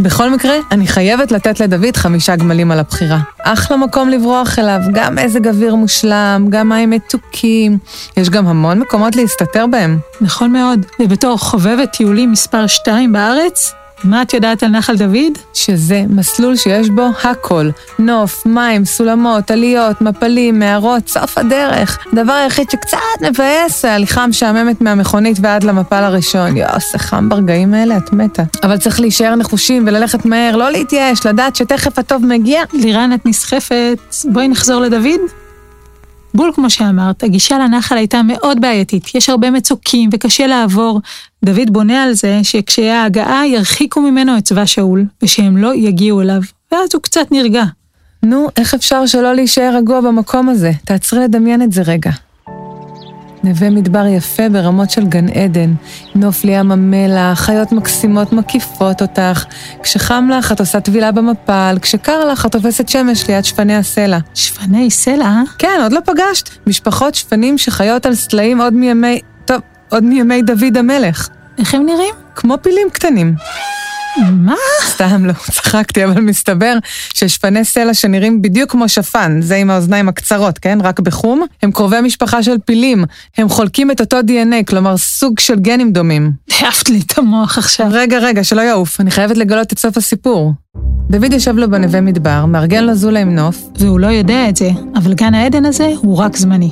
בכל 0.00 0.30
מקרה, 0.30 0.54
אני 0.70 0.86
חייבת 0.86 1.32
לתת 1.32 1.60
לדוד 1.60 1.96
חמישה 1.96 2.36
גמלים 2.36 2.70
על 2.70 2.78
הבחירה. 2.78 3.18
אחלה 3.38 3.76
מקום 3.76 4.08
לברוח 4.08 4.58
אליו, 4.58 4.80
גם 4.92 5.14
מזג 5.14 5.48
אוויר 5.48 5.74
מושלם, 5.74 6.46
גם 6.50 6.68
מים 6.68 6.90
מתוקים. 6.90 7.78
יש 8.16 8.30
גם 8.30 8.46
המון 8.46 8.78
מקומות 8.78 9.16
להסתתר 9.16 9.66
בהם. 9.66 9.98
נכון 10.20 10.52
מאוד. 10.52 10.86
ובתור 11.00 11.38
חובבת 11.38 11.92
טיולים 11.92 12.32
מספר 12.32 12.66
2 12.66 13.12
בארץ, 13.12 13.72
מה 14.04 14.22
את 14.22 14.34
יודעת 14.34 14.62
על 14.62 14.68
נחל 14.68 14.96
דוד? 14.96 15.38
שזה 15.54 16.04
מסלול 16.08 16.56
שיש 16.56 16.90
בו 16.90 17.08
הכל. 17.24 17.70
נוף, 17.98 18.46
מים, 18.46 18.84
סולמות, 18.84 19.50
עליות, 19.50 20.00
מפלים, 20.00 20.58
מערות, 20.58 21.08
סוף 21.08 21.38
הדרך. 21.38 21.98
הדבר 22.12 22.32
היחיד 22.32 22.70
שקצת 22.70 22.98
מבאס 23.22 23.84
ההליכה 23.84 24.22
המשעממת 24.22 24.80
מהמכונית 24.80 25.36
ועד 25.40 25.64
למפל 25.64 26.04
הראשון. 26.04 26.56
יואו, 26.56 26.80
זה 26.92 26.98
חם 26.98 27.28
ברגעים 27.28 27.74
האלה, 27.74 27.96
את 27.96 28.12
מתה. 28.12 28.42
אבל 28.62 28.78
צריך 28.78 29.00
להישאר 29.00 29.34
נחושים 29.34 29.84
וללכת 29.86 30.24
מהר, 30.24 30.56
לא 30.56 30.70
להתייאש, 30.70 31.26
לדעת 31.26 31.56
שתכף 31.56 31.98
הטוב 31.98 32.26
מגיע. 32.26 32.62
לירן, 32.72 33.10
את 33.14 33.26
נסחפת. 33.26 33.98
בואי 34.32 34.48
נחזור 34.48 34.80
לדוד. 34.80 35.45
בול, 36.36 36.50
כמו 36.54 36.70
שאמרת, 36.70 37.22
הגישה 37.22 37.58
לנחל 37.58 37.96
הייתה 37.96 38.22
מאוד 38.22 38.60
בעייתית. 38.60 39.14
יש 39.14 39.28
הרבה 39.28 39.50
מצוקים 39.50 40.10
וקשה 40.12 40.46
לעבור. 40.46 41.00
דוד 41.44 41.70
בונה 41.70 42.02
על 42.02 42.12
זה 42.12 42.40
שכשיהיה 42.42 43.02
ההגעה 43.02 43.46
ירחיקו 43.46 44.00
ממנו 44.00 44.38
את 44.38 44.44
צבא 44.44 44.66
שאול, 44.66 45.04
ושהם 45.22 45.56
לא 45.56 45.74
יגיעו 45.74 46.20
אליו. 46.20 46.40
ואז 46.72 46.88
הוא 46.94 47.02
קצת 47.02 47.32
נרגע. 47.32 47.64
נו, 48.22 48.48
איך 48.56 48.74
אפשר 48.74 49.06
שלא 49.06 49.34
להישאר 49.34 49.74
רגוע 49.76 50.00
במקום 50.00 50.48
הזה? 50.48 50.72
תעצרי 50.84 51.20
לדמיין 51.20 51.62
את 51.62 51.72
זה 51.72 51.82
רגע. 51.82 52.10
נווה 53.44 53.70
מדבר 53.70 54.06
יפה 54.06 54.48
ברמות 54.48 54.90
של 54.90 55.06
גן 55.06 55.28
עדן, 55.28 55.74
נוף 56.14 56.44
לים 56.44 56.72
המלח, 56.72 57.40
חיות 57.40 57.72
מקסימות 57.72 58.32
מקיפות 58.32 59.02
אותך. 59.02 59.44
כשחם 59.82 60.28
לך 60.38 60.52
את 60.52 60.60
עושה 60.60 60.80
טבילה 60.80 61.12
במפל, 61.12 61.78
כשקר 61.82 62.24
לך 62.24 62.46
את 62.46 62.52
תופסת 62.52 62.88
שמש 62.88 63.28
ליד 63.28 63.44
שפני 63.44 63.76
הסלע. 63.76 64.18
שפני 64.34 64.90
סלע? 64.90 65.42
כן, 65.58 65.78
עוד 65.82 65.92
לא 65.92 66.00
פגשת. 66.04 66.48
משפחות 66.66 67.14
שפנים 67.14 67.58
שחיות 67.58 68.06
על 68.06 68.14
סלעים 68.14 68.60
עוד 68.60 68.72
מימי... 68.72 69.20
טוב, 69.44 69.60
עוד 69.88 70.04
מימי 70.04 70.42
דוד 70.42 70.76
המלך. 70.76 71.28
איך 71.58 71.74
הם 71.74 71.86
נראים? 71.86 72.14
כמו 72.34 72.54
פילים 72.62 72.88
קטנים. 72.92 73.34
מה? 74.32 74.54
סתם 74.86 75.24
לא, 75.24 75.32
צחקתי, 75.32 76.04
אבל 76.04 76.20
מסתבר 76.20 76.74
ששפני 77.14 77.64
סלע 77.64 77.94
שנראים 77.94 78.42
בדיוק 78.42 78.70
כמו 78.70 78.88
שפן, 78.88 79.38
זה 79.42 79.56
עם 79.56 79.70
האוזניים 79.70 80.08
הקצרות, 80.08 80.58
כן? 80.58 80.78
רק 80.82 81.00
בחום, 81.00 81.46
הם 81.62 81.72
קרובי 81.72 82.00
משפחה 82.00 82.42
של 82.42 82.56
פילים. 82.64 83.04
הם 83.38 83.48
חולקים 83.48 83.90
את 83.90 84.00
אותו 84.00 84.20
DNA, 84.20 84.64
כלומר 84.66 84.96
סוג 84.96 85.38
של 85.38 85.58
גנים 85.58 85.92
דומים. 85.92 86.32
העפת 86.60 86.88
לי 86.88 87.00
את 87.06 87.18
המוח 87.18 87.58
עכשיו. 87.58 87.86
רגע, 87.90 88.18
רגע, 88.18 88.44
שלא 88.44 88.60
יעוף, 88.60 89.00
אני 89.00 89.10
חייבת 89.10 89.36
לגלות 89.36 89.72
את 89.72 89.78
סוף 89.78 89.96
הסיפור. 89.96 90.52
דוד 91.10 91.32
יושב 91.32 91.56
לו 91.56 91.70
בנווה 91.70 92.00
מדבר, 92.00 92.46
מארגן 92.46 92.84
לו 92.84 92.94
זולה 92.94 93.20
עם 93.20 93.34
נוף. 93.34 93.62
והוא 93.78 94.00
לא 94.00 94.06
יודע 94.06 94.48
את 94.48 94.56
זה, 94.56 94.70
אבל 94.96 95.14
גן 95.14 95.34
העדן 95.34 95.64
הזה 95.64 95.92
הוא 95.96 96.16
רק 96.16 96.36
זמני. 96.36 96.70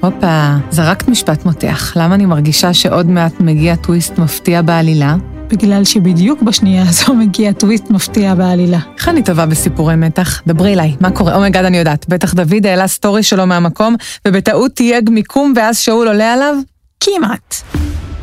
הופה, 0.00 0.54
זרקת 0.70 1.08
משפט 1.08 1.44
מותח. 1.44 1.92
למה 1.96 2.14
אני 2.14 2.26
מרגישה 2.26 2.74
שעוד 2.74 3.06
מעט 3.06 3.40
מגיע 3.40 3.76
טוויסט 3.76 4.18
מפתיע 4.18 4.62
בעלילה? 4.62 5.16
בגלל 5.50 5.84
שבדיוק 5.84 6.42
בשנייה 6.42 6.82
הזו 6.88 7.14
מגיע 7.14 7.52
טוויסט 7.52 7.90
מפתיע 7.90 8.34
בעלילה. 8.34 8.78
איך 8.98 9.08
אני 9.08 9.22
טובה 9.22 9.46
בסיפורי 9.46 9.96
מתח? 9.96 10.42
דברי 10.46 10.72
אליי, 10.72 10.96
מה 11.00 11.10
קורה? 11.10 11.34
oh 11.34 11.42
my 11.42 11.49
god, 11.49 11.64
אני 11.64 11.76
יודעת. 11.78 12.06
בטח 12.08 12.34
דוד 12.34 12.66
העלה 12.66 12.86
סטורי 12.86 13.22
שלו 13.22 13.46
מהמקום, 13.46 13.94
ובטעות 14.28 14.72
תייג 14.72 15.10
מיקום 15.10 15.52
ואז 15.56 15.78
שאול 15.78 16.08
עולה 16.08 16.32
עליו? 16.32 16.54
כמעט. 17.00 17.54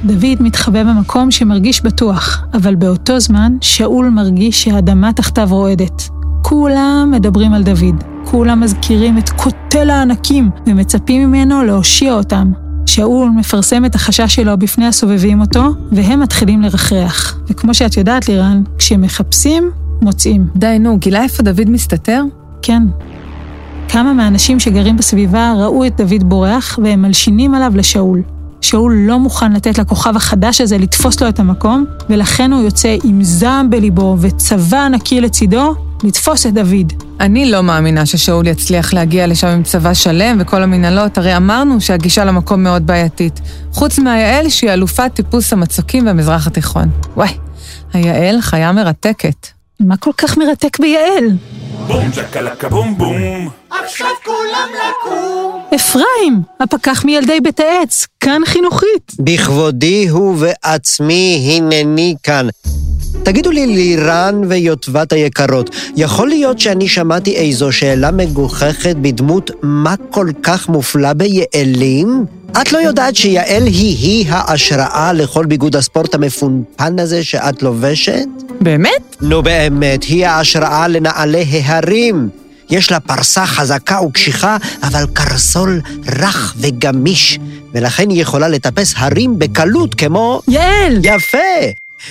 דוד 0.06 0.38
מתחבא 0.40 0.84
במקום 0.84 1.32
שמרגיש 1.32 1.82
בטוח, 1.82 2.44
אבל 2.54 2.76
באותו 2.76 3.20
זמן 3.20 3.58
שאול 3.62 4.10
מרגיש 4.10 4.64
שהאדמה 4.64 5.14
תחתיו 5.14 5.48
רועדת. 5.52 6.10
כולם 6.42 7.10
מדברים 7.12 7.54
על 7.54 7.64
דוד, 7.64 8.04
כולם 8.26 8.60
מזכירים 8.60 9.18
את 9.18 9.30
קוטל 9.30 9.90
הענקים 9.90 10.50
ומצפים 10.68 11.28
ממנו 11.28 11.64
להושיע 11.64 12.14
אותם. 12.14 12.65
שאול 12.86 13.30
מפרסם 13.30 13.86
את 13.86 13.96
החשש 13.96 14.36
שלו 14.36 14.58
בפני 14.58 14.88
הסובבים 14.88 15.42
אותו, 15.42 15.64
והם 15.92 16.20
מתחילים 16.20 16.62
לרחרח. 16.62 17.40
וכמו 17.48 17.74
שאת 17.74 17.98
יודעת, 17.98 18.30
לירן, 18.30 18.64
כשמחפשים, 18.78 19.72
מוצאים. 20.02 20.48
די, 20.56 20.80
נו, 20.80 20.98
גילה 20.98 21.24
איפה 21.24 21.44
דוד 21.44 21.70
מסתתר? 21.70 22.24
כן. 22.62 22.84
כמה 23.90 24.14
מהאנשים 24.14 24.60
שגרים 24.60 24.98
בסביבה 24.98 25.54
ראו 25.58 25.86
את 25.86 26.02
דוד 26.02 26.24
בורח, 26.24 26.80
והם 26.84 27.02
מלשינים 27.02 27.56
עליו 27.56 27.72
לשאול. 27.76 28.22
שאול 28.62 28.94
לא 29.08 29.20
מוכן 29.20 29.54
לתת 29.54 29.78
לכוכב 29.78 30.16
החדש 30.16 30.62
הזה 30.62 30.78
לתפוס 30.78 31.22
לו 31.22 31.30
את 31.30 31.40
המקום, 31.40 31.86
ולכן 32.10 32.54
הוא 32.54 32.62
יוצא 32.62 32.98
עם 33.04 33.24
זעם 33.24 33.70
בליבו 33.70 34.18
וצבא 34.20 34.86
ענקי 34.86 35.22
לצידו, 35.22 35.76
לתפוס 36.04 36.46
את 36.46 36.54
דוד. 36.54 36.94
אני 37.20 37.52
לא 37.52 37.64
מאמינה 37.64 38.06
ששאול 38.06 38.48
יצליח 38.48 38.94
להגיע 38.94 39.28
לשם 39.28 39.48
עם 39.48 39.64
צבא 39.64 39.94
שלם 39.94 40.38
וכל 40.40 40.64
המנהלות, 40.64 41.18
הרי 41.18 41.38
אמרנו 41.38 41.82
שהגישה 41.82 42.26
למקום 42.26 42.64
מאוד 42.64 42.88
בעייתית. 42.88 43.42
חוץ 43.72 44.00
מהיעל 44.00 44.50
שהיא 44.50 44.72
אלופת 44.72 45.12
טיפוס 45.14 45.54
המצוקים 45.54 46.06
במזרח 46.06 46.48
התיכון. 46.48 46.90
וואי, 47.16 47.38
היעל 47.94 48.42
חיה 48.42 48.72
מרתקת. 48.72 49.48
מה 49.80 49.98
כל 49.98 50.12
כך 50.18 50.38
מרתק 50.38 50.80
ביעל? 50.80 51.26
בום 51.88 52.12
צ'קלקה 52.12 52.70
בום 52.70 52.98
בום. 52.98 53.50
אפרים, 55.76 56.42
הפקח 56.60 57.06
מילדי 57.06 57.42
בית 57.42 57.60
העץ, 57.60 58.08
כאן 58.20 58.42
חינוכית. 58.46 59.12
בכבודי 59.20 60.08
הוא 60.08 60.36
ועצמי 60.40 61.58
הנני 61.58 62.16
כאן. 62.24 62.48
תגידו 63.24 63.52
לי, 63.52 63.68
לירן 63.68 64.42
ויוטבת 64.48 65.14
היקרות, 65.14 65.70
יכול 65.96 66.28
להיות 66.28 66.60
שאני 66.60 66.88
שמעתי 66.88 67.36
איזו 67.36 67.72
שאלה 67.72 68.12
מגוחכת 68.12 68.96
בדמות 68.96 69.52
מה 69.62 69.96
כל 70.10 70.30
כך 70.44 70.70
מופלא 70.70 71.14
ביעלים? 71.14 72.26
את 72.52 72.72
לא 72.72 72.78
יודעת 72.78 73.16
שיעל 73.16 73.66
היא-היא 73.66 74.26
ההשראה 74.30 75.14
לכל 75.14 75.46
ביגוד 75.46 75.76
הספורט 75.76 76.16
המפונפן 76.16 77.00
הזה 77.00 77.24
שאת 77.24 77.64
לובשת? 77.64 78.26
באמת? 78.62 79.16
נו 79.22 79.44
באמת, 79.44 80.04
היא 80.04 80.28
ההשראה 80.28 80.88
לנעלי 80.88 81.62
ההרים. 81.66 82.30
יש 82.70 82.92
לה 82.92 83.00
פרסה 83.00 83.46
חזקה 83.46 84.02
וקשיחה, 84.02 84.58
אבל 84.84 85.06
קרסול 85.14 85.82
רך 86.20 86.56
וגמיש, 86.58 87.40
ולכן 87.74 88.10
היא 88.10 88.22
יכולה 88.22 88.48
לטפס 88.48 88.94
הרים 88.98 89.40
בקלות 89.40 89.96
כמו... 89.96 90.42
יעל! 90.48 91.00
יפה! 91.04 91.38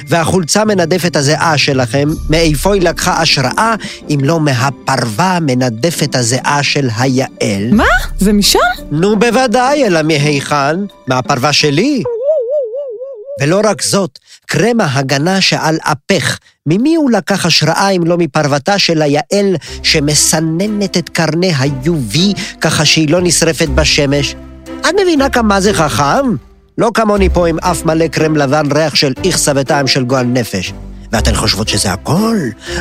והחולצה 0.09 0.64
מנדפת 0.64 1.17
הזיעה 1.17 1.59
שלכם, 1.59 2.09
מאיפה 2.31 2.75
היא 2.75 2.83
לקחה 2.83 3.21
השראה, 3.21 3.75
אם 4.11 4.19
לא 4.23 4.41
מהפרווה 4.41 5.38
מנדפת 5.41 6.14
הזיעה 6.14 6.62
של 6.62 6.88
היעל? 6.97 7.73
מה? 7.73 7.85
זה 8.19 8.33
משם? 8.33 8.59
נו 8.91 9.19
בוודאי, 9.19 9.87
אלא 9.87 10.03
מהיכן? 10.03 10.76
מהפרווה 11.07 11.53
שלי. 11.53 12.03
ולא 13.41 13.61
רק 13.64 13.83
זאת, 13.83 14.19
קרם 14.47 14.81
ההגנה 14.81 15.41
שעל 15.41 15.79
אפך, 15.83 16.38
ממי 16.67 16.95
הוא 16.95 17.11
לקח 17.11 17.47
השראה 17.47 17.91
אם 17.91 18.05
לא 18.05 18.19
מפרוותה 18.19 18.79
של 18.79 19.03
היעל 19.03 19.57
שמסננת 19.83 20.97
את 20.97 21.09
קרני 21.09 21.53
ה-UV 21.53 22.19
ככה 22.61 22.85
שהיא 22.85 23.09
לא 23.09 23.21
נשרפת 23.23 23.69
בשמש? 23.69 24.35
את 24.81 24.95
מבינה 25.03 25.31
כמה 25.31 25.61
זה 25.61 25.75
חכם? 25.75 26.54
לא 26.78 26.90
כמוני 26.95 27.28
פה 27.28 27.49
עם 27.49 27.59
אף 27.59 27.85
מלא 27.85 28.07
קרם 28.07 28.37
לבן 28.37 28.73
ריח 28.73 28.95
של 28.95 29.12
איכסה 29.25 29.52
וטעם 29.57 29.87
של 29.87 30.04
גועל 30.04 30.26
נפש. 30.26 30.73
ואתן 31.12 31.35
חושבות 31.35 31.69
שזה 31.69 31.93
הכל? 31.93 32.37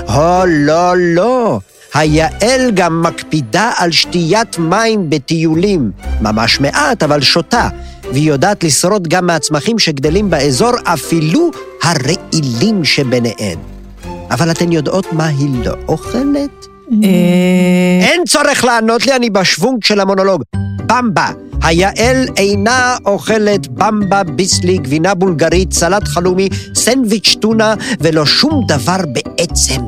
הו, 0.07 0.45
לא, 0.47 0.93
לא. 0.97 1.59
היעל 1.93 2.71
גם 2.73 3.01
מקפידה 3.01 3.71
על 3.77 3.91
שתיית 3.91 4.59
מים 4.59 5.09
בטיולים. 5.09 5.91
ממש 6.21 6.59
מעט, 6.59 7.03
אבל 7.03 7.21
שותה. 7.21 7.67
והיא 8.11 8.29
יודעת 8.29 8.63
לשרוד 8.63 9.07
גם 9.07 9.25
מהצמחים 9.25 9.79
שגדלים 9.79 10.29
באזור, 10.29 10.71
אפילו 10.83 11.51
הרעילים 11.83 12.85
שביניהם. 12.85 13.59
אבל 14.31 14.51
אתן 14.51 14.71
יודעות 14.71 15.13
מה 15.13 15.25
היא 15.25 15.65
לא 15.65 15.73
אוכלת? 15.87 16.65
אה... 17.03 17.09
אין 18.01 18.23
צורך 18.27 18.63
לענות 18.63 19.05
לי, 19.05 19.15
אני 19.15 19.29
בשוונג 19.29 19.83
של 19.83 19.99
המונולוג. 19.99 20.43
במבה. 20.85 21.27
היעל 21.63 22.25
אינה 22.37 22.97
אוכלת 23.05 23.67
במבה, 23.67 24.23
ביסלי, 24.23 24.77
גבינה 24.77 25.13
בולגרית, 25.13 25.73
סלט 25.73 26.07
חלומי, 26.07 26.49
סנדוויץ' 26.75 27.35
טונה, 27.41 27.73
ולא 27.99 28.25
שום 28.25 28.65
דבר 28.67 28.97
בעצם. 29.13 29.81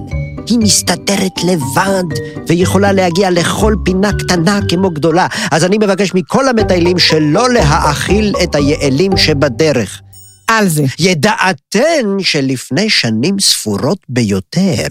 היא 0.48 0.60
מסתדרת 0.60 1.44
לבד, 1.44 2.04
ויכולה 2.48 2.92
להגיע 2.92 3.32
לכל 3.32 3.76
פינה 3.86 4.12
קטנה 4.14 4.60
כמו 4.70 4.90
גדולה. 4.90 5.28
אז 5.52 5.64
אני 5.64 5.78
מבקש 5.78 6.14
מכל 6.14 6.48
המטיילים 6.48 7.00
שלא 7.00 7.50
להאכיל 7.50 8.36
את 8.44 8.56
היעלים 8.56 9.18
שבדרך. 9.18 10.02
על 10.48 10.68
זה. 10.68 10.84
ידעתן 11.00 12.06
שלפני 12.20 12.90
שנים 12.90 13.40
ספורות 13.40 14.00
ביותר, 14.10 14.88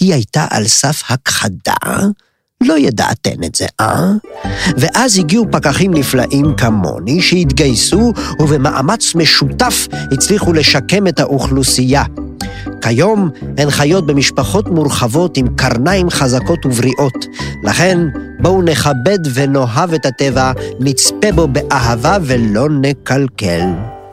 היא 0.00 0.14
הייתה 0.14 0.46
על 0.50 0.68
סף 0.68 1.02
הכחדה? 1.08 1.98
לא 2.62 2.78
ידעתן 2.78 3.44
את 3.44 3.54
זה, 3.54 3.66
אה? 3.80 4.12
ואז 4.76 5.18
הגיעו 5.18 5.46
פקחים 5.50 5.94
נפלאים 5.94 6.56
כמוני 6.56 7.22
שהתגייסו 7.22 8.12
ובמאמץ 8.40 9.14
משותף 9.14 9.88
הצליחו 10.12 10.52
לשקם 10.52 11.06
את 11.06 11.20
האוכלוסייה. 11.20 12.02
כיום 12.80 13.30
הן 13.58 13.70
חיות 13.70 14.06
במשפחות 14.06 14.68
מורחבות 14.68 15.36
עם 15.36 15.46
קרניים 15.56 16.10
חזקות 16.10 16.66
ובריאות. 16.66 17.26
לכן 17.64 17.98
בואו 18.40 18.62
נכבד 18.62 19.18
ונאהב 19.34 19.92
את 19.92 20.06
הטבע, 20.06 20.52
נצפה 20.80 21.32
בו 21.32 21.48
באהבה 21.48 22.16
ולא 22.22 22.68
נקלקל. 22.70 23.60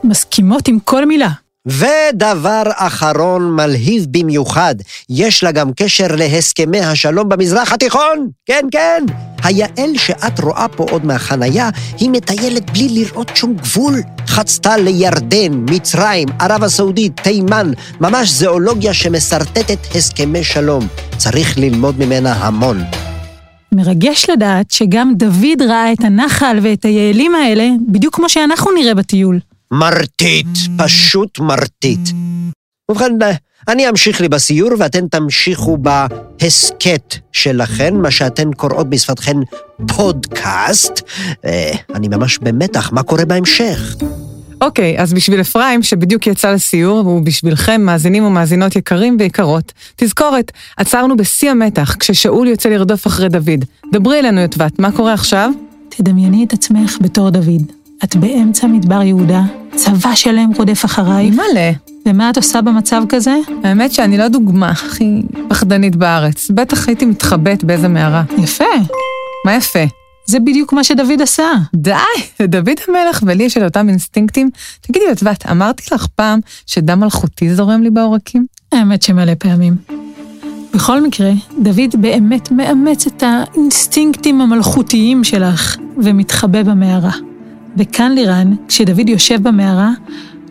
מסכימות 0.04 0.68
עם 0.68 0.78
כל 0.84 1.06
מילה. 1.06 1.45
ודבר 1.66 2.62
אחרון 2.74 3.50
מלהיב 3.56 4.06
במיוחד, 4.10 4.74
יש 5.08 5.42
לה 5.42 5.52
גם 5.52 5.70
קשר 5.76 6.06
להסכמי 6.16 6.80
השלום 6.80 7.28
במזרח 7.28 7.72
התיכון. 7.72 8.28
כן, 8.46 8.66
כן. 8.70 9.04
היעל 9.44 9.96
שאת 9.96 10.40
רואה 10.40 10.68
פה 10.68 10.86
עוד 10.90 11.04
מהחנייה, 11.04 11.70
היא 11.98 12.10
מטיילת 12.10 12.70
בלי 12.70 12.88
לראות 12.88 13.30
שום 13.34 13.54
גבול. 13.54 14.02
חצתה 14.26 14.76
לירדן, 14.76 15.52
מצרים, 15.70 16.28
ערב 16.40 16.64
הסעודית, 16.64 17.20
תימן, 17.20 17.70
ממש 18.00 18.30
זואולוגיה 18.30 18.94
שמשרטטת 18.94 19.78
הסכמי 19.94 20.44
שלום. 20.44 20.86
צריך 21.16 21.58
ללמוד 21.58 21.98
ממנה 21.98 22.32
המון. 22.32 22.82
מרגש 23.72 24.30
לדעת 24.30 24.70
שגם 24.70 25.12
דוד 25.16 25.62
ראה 25.68 25.92
את 25.92 26.00
הנחל 26.00 26.58
ואת 26.62 26.84
היעלים 26.84 27.34
האלה 27.34 27.68
בדיוק 27.88 28.14
כמו 28.14 28.28
שאנחנו 28.28 28.70
נראה 28.72 28.94
בטיול. 28.94 29.38
מרטיט, 29.70 30.46
פשוט 30.78 31.38
מרטיט. 31.38 32.00
ובכן, 32.90 33.12
אני 33.68 33.88
אמשיך 33.88 34.20
לי 34.20 34.28
בסיור 34.28 34.70
ואתן 34.78 35.08
תמשיכו 35.08 35.78
בהסכת 35.78 37.14
שלכן, 37.32 37.94
מה 37.94 38.10
שאתן 38.10 38.52
קוראות 38.52 38.90
בשפתכן 38.90 39.36
פודקאסט. 39.96 41.02
אה, 41.44 41.72
אני 41.94 42.08
ממש 42.08 42.38
במתח, 42.38 42.92
מה 42.92 43.02
קורה 43.02 43.24
בהמשך? 43.24 43.96
אוקיי, 44.60 45.00
אז 45.00 45.12
בשביל 45.12 45.40
אפרים, 45.40 45.82
שבדיוק 45.82 46.26
יצא 46.26 46.52
לסיור, 46.52 47.06
ובשבילכם, 47.06 47.80
מאזינים 47.80 48.24
ומאזינות 48.24 48.76
יקרים 48.76 49.16
ויקרות, 49.20 49.72
תזכורת, 49.96 50.52
עצרנו 50.76 51.16
בשיא 51.16 51.50
המתח 51.50 51.96
כששאול 52.00 52.48
יוצא 52.48 52.68
לרדוף 52.68 53.06
אחרי 53.06 53.28
דוד. 53.28 53.64
דברי 53.92 54.18
אלינו, 54.18 54.40
יוטבת, 54.40 54.78
מה 54.78 54.92
קורה 54.92 55.12
עכשיו? 55.12 55.50
תדמייני 55.88 56.44
את 56.44 56.52
עצמך 56.52 56.96
בתור 57.00 57.30
דוד. 57.30 57.85
את 58.04 58.16
באמצע 58.16 58.66
מדבר 58.66 59.02
יהודה, 59.02 59.42
צבא 59.74 60.14
שלם 60.14 60.50
רודף 60.56 60.84
אחרייך, 60.84 61.34
מלא. 61.34 61.70
ומה 62.06 62.30
את 62.30 62.36
עושה 62.36 62.62
במצב 62.62 63.02
כזה? 63.08 63.36
האמת 63.64 63.92
שאני 63.92 64.18
לא 64.18 64.28
דוגמה 64.28 64.68
הכי 64.68 65.22
פחדנית 65.48 65.96
בארץ. 65.96 66.50
בטח 66.50 66.88
הייתי 66.88 67.06
מתחבאת 67.06 67.64
באיזה 67.64 67.88
מערה. 67.88 68.22
יפה. 68.38 68.64
מה 69.44 69.54
יפה? 69.54 69.84
זה 70.26 70.40
בדיוק 70.40 70.72
מה 70.72 70.84
שדוד 70.84 71.22
עשה. 71.22 71.48
די, 71.74 71.92
לדוד 72.40 72.80
המלך 72.88 73.22
ולי 73.26 73.44
יש 73.44 73.56
את 73.56 73.62
אותם 73.62 73.88
אינסטינקטים. 73.88 74.50
תגידי, 74.80 75.04
יוטבת, 75.08 75.50
אמרתי 75.50 75.82
לך 75.92 76.06
פעם 76.14 76.40
שדם 76.66 77.00
מלכותי 77.00 77.54
זורם 77.54 77.82
לי 77.82 77.90
בעורקים? 77.90 78.46
האמת 78.72 79.02
שמלא 79.02 79.32
פעמים. 79.38 79.76
בכל 80.74 81.00
מקרה, 81.00 81.30
דוד 81.58 82.00
באמת 82.00 82.50
מאמץ 82.50 83.06
את 83.06 83.22
האינסטינקטים 83.26 84.40
המלכותיים 84.40 85.24
שלך 85.24 85.76
ומתחבא 85.96 86.62
במערה. 86.62 87.35
וכאן 87.76 88.12
לירן, 88.12 88.54
כשדוד 88.68 89.08
יושב 89.08 89.42
במערה, 89.42 89.90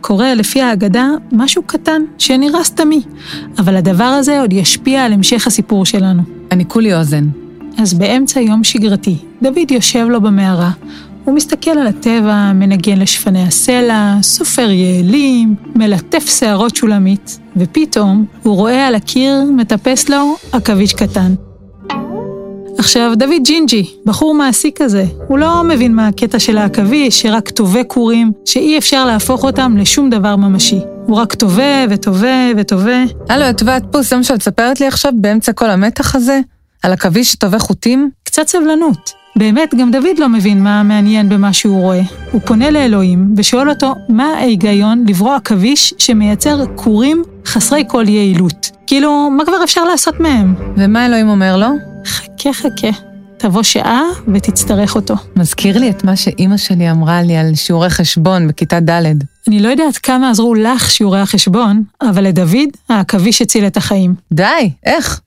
קורה 0.00 0.34
לפי 0.34 0.62
האגדה 0.62 1.08
משהו 1.32 1.62
קטן 1.62 2.02
שנראה 2.18 2.64
סתמי, 2.64 3.02
אבל 3.58 3.76
הדבר 3.76 4.04
הזה 4.04 4.40
עוד 4.40 4.52
ישפיע 4.52 5.04
על 5.04 5.12
המשך 5.12 5.46
הסיפור 5.46 5.84
שלנו. 5.86 6.22
אני 6.52 6.64
כולי 6.68 6.94
אוזן. 6.94 7.28
אז 7.78 7.94
באמצע 7.94 8.40
יום 8.40 8.64
שגרתי, 8.64 9.16
דוד 9.42 9.70
יושב 9.70 10.06
לו 10.08 10.20
במערה, 10.20 10.70
הוא 11.24 11.34
מסתכל 11.34 11.70
על 11.70 11.86
הטבע, 11.86 12.52
מנגן 12.52 12.98
לשפני 12.98 13.42
הסלע, 13.42 14.16
סופר 14.22 14.70
יעלים, 14.70 15.54
מלטף 15.74 16.38
שערות 16.38 16.76
שולמית, 16.76 17.38
ופתאום 17.56 18.24
הוא 18.42 18.56
רואה 18.56 18.86
על 18.86 18.94
הקיר 18.94 19.44
מטפס 19.56 20.08
לו 20.08 20.36
עכביש 20.52 20.94
קטן. 20.94 21.34
עכשיו, 22.78 23.12
דוד 23.16 23.42
ג'ינג'י, 23.44 23.84
בחור 24.04 24.34
מעשי 24.34 24.70
כזה, 24.74 25.04
הוא 25.28 25.38
לא 25.38 25.62
מבין 25.64 25.94
מה 25.94 26.08
הקטע 26.08 26.38
של 26.38 26.58
העכביש, 26.58 27.22
שרק 27.22 27.50
טווה 27.50 27.84
כורים, 27.84 28.32
שאי 28.44 28.78
אפשר 28.78 29.04
להפוך 29.04 29.44
אותם 29.44 29.76
לשום 29.76 30.10
דבר 30.10 30.36
ממשי. 30.36 30.80
הוא 31.06 31.16
רק 31.16 31.34
טווה 31.34 31.84
וטווה 31.90 32.50
וטווה. 32.56 33.04
הלו, 33.28 33.44
יוטבת, 33.44 33.82
פוס, 33.92 34.10
זה 34.10 34.16
מה 34.16 34.24
שאת 34.24 34.36
מספרת 34.36 34.80
לי 34.80 34.86
עכשיו 34.86 35.12
באמצע 35.14 35.52
כל 35.52 35.70
המתח 35.70 36.14
הזה? 36.14 36.40
על 36.82 36.92
עכביש 36.92 37.32
שטווה 37.32 37.58
חוטים? 37.58 38.10
קצת 38.24 38.48
סבלנות. 38.48 39.12
באמת, 39.36 39.74
גם 39.74 39.90
דוד 39.90 40.18
לא 40.18 40.28
מבין 40.28 40.62
מה 40.62 40.82
מעניין 40.82 41.28
במה 41.28 41.52
שהוא 41.52 41.80
רואה. 41.80 42.02
הוא 42.32 42.40
פונה 42.44 42.70
לאלוהים 42.70 43.34
ושואל 43.36 43.70
אותו 43.70 43.94
מה 44.08 44.24
ההיגיון 44.24 45.04
לברוא 45.08 45.34
עכביש 45.34 45.94
שמייצר 45.98 46.64
כורים 46.74 47.22
חסרי 47.46 47.84
כל 47.88 48.04
יעילות. 48.08 48.70
כאילו, 48.86 49.30
מה 49.30 49.44
כבר 49.44 49.64
אפשר 49.64 49.84
לעשות 49.84 50.20
מהם? 50.20 50.54
ומה 50.76 51.06
אלוהים 51.06 51.28
אומר 51.28 51.56
לו? 51.56 51.95
חכה 52.06 52.52
חכה, 52.52 52.88
תבוא 53.36 53.62
שעה 53.62 54.02
ותצטרך 54.34 54.94
אותו. 54.94 55.14
מזכיר 55.36 55.78
לי 55.78 55.90
את 55.90 56.04
מה 56.04 56.16
שאימא 56.16 56.56
שלי 56.56 56.90
אמרה 56.90 57.22
לי 57.22 57.36
על 57.36 57.54
שיעורי 57.54 57.90
חשבון 57.90 58.48
בכיתה 58.48 58.80
ד'. 58.80 59.12
אני 59.48 59.60
לא 59.60 59.68
יודעת 59.68 59.96
כמה 59.96 60.30
עזרו 60.30 60.54
לך 60.54 60.90
שיעורי 60.90 61.20
החשבון, 61.20 61.82
אבל 62.02 62.24
לדוד, 62.24 62.68
העכביש 62.88 63.42
הציל 63.42 63.66
את 63.66 63.76
החיים. 63.76 64.14
די, 64.32 64.70
איך? 64.86 65.20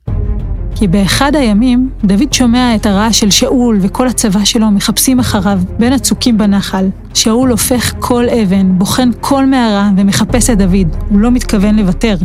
כי 0.75 0.87
באחד 0.87 1.35
הימים, 1.35 1.89
דוד 2.03 2.33
שומע 2.33 2.75
את 2.75 2.85
הרעש 2.85 3.19
של 3.19 3.29
שאול 3.29 3.77
וכל 3.81 4.07
הצבא 4.07 4.45
שלו 4.45 4.71
מחפשים 4.71 5.19
אחריו 5.19 5.59
בין 5.79 5.93
הצוקים 5.93 6.37
בנחל. 6.37 6.89
שאול 7.13 7.51
הופך 7.51 7.93
כל 7.99 8.25
אבן, 8.29 8.77
בוחן 8.77 9.09
כל 9.21 9.45
מערה 9.45 9.89
ומחפש 9.97 10.49
את 10.49 10.57
דוד. 10.57 10.95
הוא 11.09 11.19
לא 11.19 11.31
מתכוון 11.31 11.75
לוותר. 11.75 12.15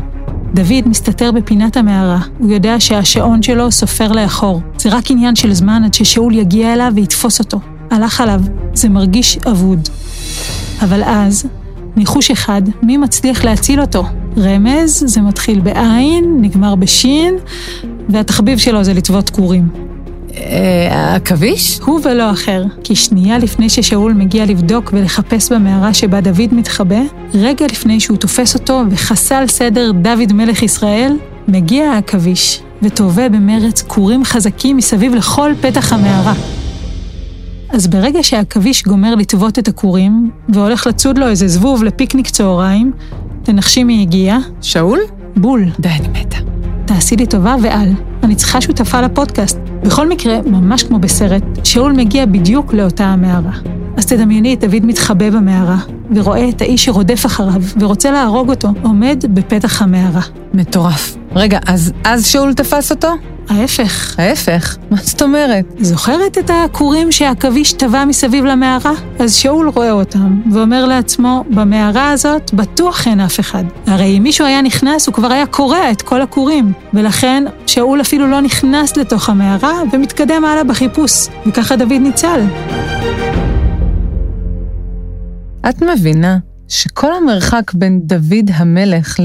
דוד 0.55 0.89
מסתתר 0.89 1.33
בפינת 1.33 1.77
המערה, 1.77 2.19
הוא 2.39 2.53
יודע 2.53 2.81
שהשעון 2.81 3.43
שלו 3.43 3.71
סופר 3.71 4.13
לאחור. 4.13 4.61
זה 4.79 4.89
רק 4.89 5.11
עניין 5.11 5.37
של 5.37 5.53
זמן 5.53 5.83
עד 5.85 5.95
ששאול 5.95 6.35
יגיע 6.35 6.75
אליו 6.75 6.93
ויתפוס 6.95 7.39
אותו. 7.39 7.61
הלך 7.91 8.21
עליו, 8.21 8.41
זה 8.75 8.89
מרגיש 8.89 9.39
אבוד. 9.51 9.89
אבל 10.83 11.03
אז, 11.05 11.47
ניחוש 11.97 12.31
אחד, 12.31 12.63
מי 12.83 12.97
מצליח 12.97 13.45
להציל 13.45 13.81
אותו? 13.81 14.05
רמז, 14.37 15.05
זה 15.07 15.21
מתחיל 15.21 15.61
בעין, 15.61 16.39
נגמר 16.41 16.75
בשין, 16.75 17.35
והתחביב 18.09 18.59
שלו 18.59 18.85
זה 18.85 18.95
לטוות 18.95 19.31
כורים. 19.31 19.84
אה, 20.37 21.15
עכביש? 21.15 21.81
הוא 21.85 22.01
ולא 22.05 22.31
אחר, 22.31 22.65
כי 22.85 22.97
שנייה 22.97 23.39
לפני 23.39 23.69
ששאול 23.69 24.13
מגיע 24.13 24.47
לבדוק 24.47 24.91
ולחפש 24.93 25.53
במערה 25.53 25.95
שבה 25.95 26.21
דוד 26.21 26.55
מתחבא, 26.55 27.01
רגע 27.35 27.67
לפני 27.67 28.01
שהוא 28.01 28.17
תופס 28.17 28.55
אותו 28.55 28.83
וחסל 28.91 29.45
סדר 29.47 29.93
דוד 29.93 30.33
מלך 30.33 30.63
ישראל, 30.63 31.17
מגיע 31.49 31.91
העכביש 31.91 32.61
וטווה 32.83 33.29
במרץ 33.29 33.83
כורים 33.83 34.25
חזקים 34.25 34.77
מסביב 34.77 35.15
לכל 35.15 35.53
פתח 35.61 35.93
המערה. 35.93 36.35
אז 37.71 37.87
ברגע 37.87 38.23
שהעכביש 38.23 38.83
גומר 38.83 39.15
לטוות 39.15 39.59
את 39.59 39.69
הכורים, 39.69 40.31
והולך 40.49 40.87
לצוד 40.87 41.19
לו 41.19 41.29
איזה 41.29 41.49
זבוב 41.49 41.85
לפיקניק 41.85 42.29
צהריים, 42.29 42.93
תנחשי 43.43 43.85
מי 43.85 44.03
הגיע? 44.03 44.39
שאול? 44.63 44.99
בול. 45.37 45.65
די, 45.81 45.89
אני 45.89 46.09
מתה. 46.09 46.39
תעשי 46.85 47.17
לי 47.17 47.27
טובה 47.27 47.57
ואל, 47.63 47.89
אני 48.23 48.35
צריכה 48.35 48.61
שותפה 48.61 49.01
לפודקאסט. 49.01 49.64
בכל 49.85 50.09
מקרה, 50.09 50.39
ממש 50.47 50.83
כמו 50.83 50.99
בסרט, 50.99 51.43
שאול 51.65 51.93
מגיע 51.93 52.27
בדיוק 52.27 52.75
לאותה 52.75 53.05
המערה. 53.05 53.53
אז 53.97 54.07
תדמייני 54.07 54.55
את 54.55 54.65
דוד 54.65 54.87
מתחבא 54.87 55.31
במערה, 55.31 55.77
ורואה 56.15 56.49
את 56.49 56.61
האיש 56.63 56.85
שרודף 56.85 57.27
אחריו, 57.27 57.63
ורוצה 57.81 58.11
להרוג 58.11 58.51
אותו, 58.51 58.69
עומד 58.83 59.25
בפתח 59.35 59.83
המערה. 59.83 60.21
מטורף. 60.55 61.17
רגע, 61.35 61.59
אז, 61.67 61.93
אז 62.05 62.27
שאול 62.27 62.55
תפס 62.55 62.91
אותו? 62.91 63.09
ההפך, 63.49 64.15
ההפך, 64.19 64.77
מה 64.91 64.97
זאת 65.03 65.23
אומרת? 65.23 65.65
זוכרת 65.81 66.39
את 66.39 66.51
הכורים 66.51 67.13
שהעכביש 67.13 67.73
טבע 67.73 68.05
מסביב 68.05 68.45
למערה? 68.45 68.93
אז 69.19 69.35
שאול 69.35 69.69
רואה 69.69 69.91
אותם, 69.91 70.41
ואומר 70.53 70.87
לעצמו, 70.87 71.45
במערה 71.51 72.11
הזאת 72.11 72.55
בטוח 72.55 73.09
אין 73.09 73.21
אף 73.21 73.41
אחד. 73.41 73.65
הרי 73.87 74.19
אם 74.19 74.23
מישהו 74.23 74.47
היה 74.47 74.63
נכנס, 74.63 75.07
הוא 75.07 75.15
כבר 75.15 75.33
היה 75.33 75.47
קורע 75.47 75.91
את 75.91 76.03
כל 76.03 76.23
הכורים. 76.23 76.73
ולכן, 76.95 77.45
שאול 77.67 78.01
אפילו 78.01 78.27
לא 78.27 78.41
נכנס 78.41 78.97
לתוך 78.97 79.29
המערה, 79.29 79.81
ומתקדם 79.93 80.45
הלאה 80.45 80.65
בחיפוש. 80.65 81.29
וככה 81.47 81.77
דוד 81.77 81.93
ניצל. 81.93 82.41
את 85.69 85.83
מבינה 85.83 86.39
שכל 86.69 87.15
המרחק 87.15 87.75
בין 87.75 88.01
דוד 88.05 88.51
המלך 88.55 89.17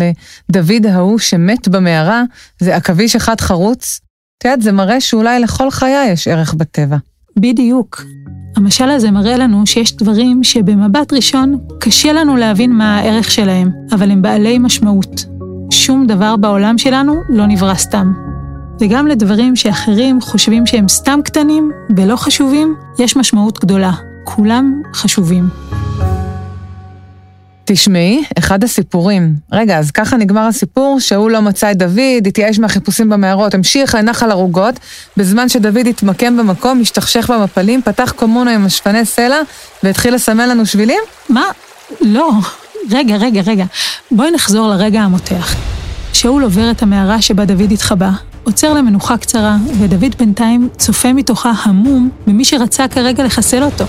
לדוד 0.49 0.85
ההוא 0.85 1.19
שמת 1.19 1.67
במערה 1.67 2.23
זה 2.59 2.75
עכביש 2.75 3.15
אחד 3.15 3.41
חרוץ? 3.41 3.99
את 4.39 4.45
יודעת, 4.45 4.61
זה 4.61 4.71
מראה 4.71 5.01
שאולי 5.01 5.39
לכל 5.39 5.71
חיה 5.71 6.07
יש 6.11 6.27
ערך 6.27 6.53
בטבע. 6.53 6.97
בדיוק. 7.37 8.03
המשל 8.55 8.89
הזה 8.89 9.11
מראה 9.11 9.37
לנו 9.37 9.65
שיש 9.65 9.95
דברים 9.95 10.43
שבמבט 10.43 11.13
ראשון 11.13 11.57
קשה 11.79 12.13
לנו 12.13 12.35
להבין 12.37 12.71
מה 12.71 12.97
הערך 12.97 13.31
שלהם, 13.31 13.71
אבל 13.91 14.11
הם 14.11 14.21
בעלי 14.21 14.57
משמעות. 14.57 15.25
שום 15.71 16.07
דבר 16.07 16.35
בעולם 16.35 16.77
שלנו 16.77 17.15
לא 17.29 17.45
נברא 17.45 17.75
סתם. 17.75 18.13
וגם 18.79 19.07
לדברים 19.07 19.55
שאחרים 19.55 20.21
חושבים 20.21 20.65
שהם 20.65 20.87
סתם 20.87 21.19
קטנים 21.23 21.71
ולא 21.97 22.15
חשובים, 22.15 22.75
יש 22.99 23.15
משמעות 23.15 23.59
גדולה. 23.59 23.91
כולם 24.23 24.81
חשובים. 24.93 25.43
תשמעי, 27.71 28.23
אחד 28.39 28.63
הסיפורים. 28.63 29.35
רגע, 29.51 29.77
אז 29.77 29.91
ככה 29.91 30.17
נגמר 30.17 30.41
הסיפור, 30.41 30.99
שאול 30.99 31.31
לא 31.31 31.41
מצא 31.41 31.71
את 31.71 31.77
דוד, 31.77 32.27
התייאש 32.27 32.59
מהחיפושים 32.59 33.09
במערות, 33.09 33.53
המשיך 33.53 33.95
לנחל 33.95 34.31
ערוגות, 34.31 34.79
בזמן 35.17 35.49
שדוד 35.49 35.87
התמקם 35.87 36.37
במקום, 36.37 36.81
השתכשך 36.81 37.29
במפלים, 37.29 37.81
פתח 37.81 38.13
קומונו 38.15 38.51
עם 38.51 38.65
השפני 38.65 39.05
סלע, 39.05 39.37
והתחיל 39.83 40.15
לסמן 40.15 40.49
לנו 40.49 40.65
שבילים? 40.65 40.99
מה? 41.29 41.43
לא. 42.01 42.31
רגע, 42.91 43.15
רגע, 43.15 43.41
רגע. 43.41 43.65
בואי 44.11 44.31
נחזור 44.31 44.67
לרגע 44.67 45.01
המותח. 45.01 45.55
שאול 46.13 46.43
עובר 46.43 46.71
את 46.71 46.81
המערה 46.81 47.21
שבה 47.21 47.45
דוד 47.45 47.71
התחבא, 47.71 48.11
עוצר 48.43 48.73
למנוחה 48.73 49.17
קצרה, 49.17 49.57
ודוד 49.79 50.15
בינתיים 50.19 50.69
צופה 50.77 51.13
מתוכה 51.13 51.51
המום 51.63 52.09
במי 52.27 52.45
שרצה 52.45 52.87
כרגע 52.87 53.23
לחסל 53.23 53.63
אותו. 53.63 53.85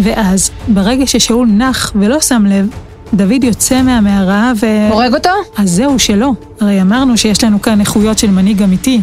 ואז, 0.00 0.50
ברגע 0.68 1.06
ששאול 1.06 1.48
נח 1.48 1.92
ולא 1.94 2.20
שם 2.20 2.46
לב, 2.46 2.68
דוד 3.14 3.44
יוצא 3.44 3.82
מהמערה 3.82 4.52
ו... 4.60 4.66
הורג 4.90 5.14
אותו? 5.14 5.30
אז 5.56 5.70
זהו 5.70 5.98
שלא. 5.98 6.32
הרי 6.60 6.82
אמרנו 6.82 7.16
שיש 7.16 7.44
לנו 7.44 7.62
כאן 7.62 7.80
איכויות 7.80 8.18
של 8.18 8.30
מנהיג 8.30 8.62
אמיתי. 8.62 9.00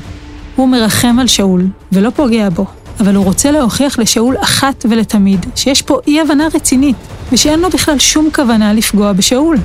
הוא 0.56 0.70
מרחם 0.70 1.20
על 1.20 1.28
שאול, 1.28 1.68
ולא 1.92 2.10
פוגע 2.10 2.50
בו. 2.50 2.66
אבל 3.00 3.16
הוא 3.16 3.26
רוצה 3.26 3.52
להוכיח 3.52 4.00
לשאול 4.00 4.36
אחת 4.44 4.86
ולתמיד 4.90 5.46
שיש 5.56 5.82
פה 5.82 6.00
אי-הבנה 6.08 6.48
רצינית, 6.56 6.96
ושאין 7.32 7.60
לו 7.60 7.70
בכלל 7.70 8.00
שום 8.00 8.30
כוונה 8.36 8.74
לפגוע 8.74 9.14
בשאול. 9.14 9.58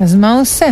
אז 0.00 0.14
מה 0.14 0.32
הוא 0.32 0.40
עושה? 0.40 0.66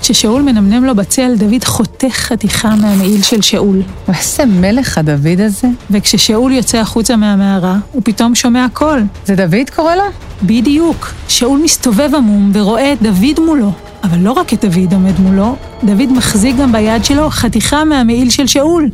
כששאול 0.00 0.42
מנמנם 0.42 0.84
לו 0.84 0.94
בצל, 0.94 1.34
דוד 1.36 1.64
חותך 1.64 2.12
חתיכה 2.12 2.74
מהמעיל 2.74 3.22
של 3.22 3.40
שאול. 3.40 3.82
איזה 4.08 4.46
מלך 4.46 4.98
הדוד 4.98 5.40
הזה. 5.40 5.68
וכששאול 5.90 6.52
יוצא 6.52 6.78
החוצה 6.78 7.16
מהמערה, 7.16 7.76
הוא 7.92 8.02
פתאום 8.04 8.34
שומע 8.34 8.66
קול. 8.72 9.02
זה 9.26 9.36
דוד 9.36 9.70
קורא 9.74 9.94
לו? 9.94 10.02
בדיוק. 10.42 11.12
שאול 11.28 11.60
מסתובב 11.64 12.10
עמום 12.16 12.50
ורואה 12.54 12.92
את 12.92 13.02
דוד 13.02 13.40
מולו. 13.46 13.72
אבל 14.04 14.18
לא 14.18 14.32
רק 14.32 14.52
את 14.52 14.64
דוד 14.64 14.92
עומד 14.92 15.20
מולו, 15.20 15.56
דוד 15.84 16.12
מחזיק 16.12 16.56
גם 16.56 16.72
ביד 16.72 17.04
שלו 17.04 17.30
חתיכה 17.30 17.84
מהמעיל 17.84 18.30
של 18.30 18.46
שאול. 18.46 18.88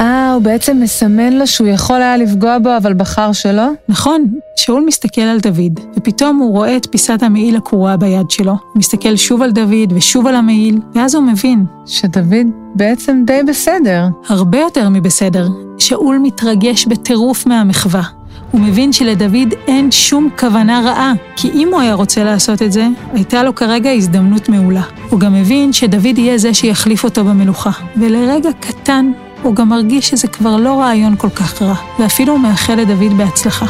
אה, 0.00 0.32
הוא 0.32 0.42
בעצם 0.42 0.80
מסמן 0.80 1.32
לו 1.32 1.46
שהוא 1.46 1.68
יכול 1.68 2.02
היה 2.02 2.16
לפגוע 2.16 2.58
בו, 2.58 2.76
אבל 2.76 2.94
בחר 2.94 3.32
שלא? 3.32 3.68
נכון, 3.88 4.24
שאול 4.56 4.84
מסתכל 4.86 5.20
על 5.20 5.40
דוד, 5.40 5.80
ופתאום 5.96 6.36
הוא 6.36 6.52
רואה 6.52 6.76
את 6.76 6.86
פיסת 6.90 7.22
המעיל 7.22 7.56
הקרועה 7.56 7.96
ביד 7.96 8.30
שלו. 8.30 8.52
הוא 8.52 8.58
מסתכל 8.78 9.16
שוב 9.16 9.42
על 9.42 9.50
דוד 9.50 9.92
ושוב 9.94 10.26
על 10.26 10.34
המעיל, 10.34 10.78
ואז 10.94 11.14
הוא 11.14 11.24
מבין, 11.24 11.64
שדוד 11.86 12.46
בעצם 12.74 13.22
די 13.26 13.40
בסדר. 13.46 14.06
הרבה 14.28 14.58
יותר 14.58 14.88
מבסדר. 14.88 15.48
שאול 15.78 16.18
מתרגש 16.22 16.86
בטירוף 16.86 17.46
מהמחווה. 17.46 18.02
הוא 18.50 18.60
מבין 18.60 18.92
שלדוד 18.92 19.54
אין 19.66 19.90
שום 19.90 20.28
כוונה 20.38 20.80
רעה, 20.84 21.12
כי 21.36 21.50
אם 21.50 21.68
הוא 21.72 21.80
היה 21.80 21.94
רוצה 21.94 22.24
לעשות 22.24 22.62
את 22.62 22.72
זה, 22.72 22.88
הייתה 23.12 23.42
לו 23.42 23.54
כרגע 23.54 23.90
הזדמנות 23.90 24.48
מעולה. 24.48 24.82
הוא 25.10 25.20
גם 25.20 25.34
מבין 25.34 25.72
שדוד 25.72 26.18
יהיה 26.18 26.38
זה 26.38 26.54
שיחליף 26.54 27.04
אותו 27.04 27.24
במלוכה, 27.24 27.70
ולרגע 27.96 28.50
קטן 28.60 29.12
הוא 29.42 29.54
גם 29.54 29.68
מרגיש 29.68 30.08
שזה 30.08 30.28
כבר 30.28 30.56
לא 30.56 30.80
רעיון 30.80 31.16
כל 31.16 31.30
כך 31.30 31.62
רע, 31.62 31.74
ואפילו 31.98 32.38
מאחל 32.38 32.74
לדוד 32.74 33.12
בהצלחה. 33.16 33.66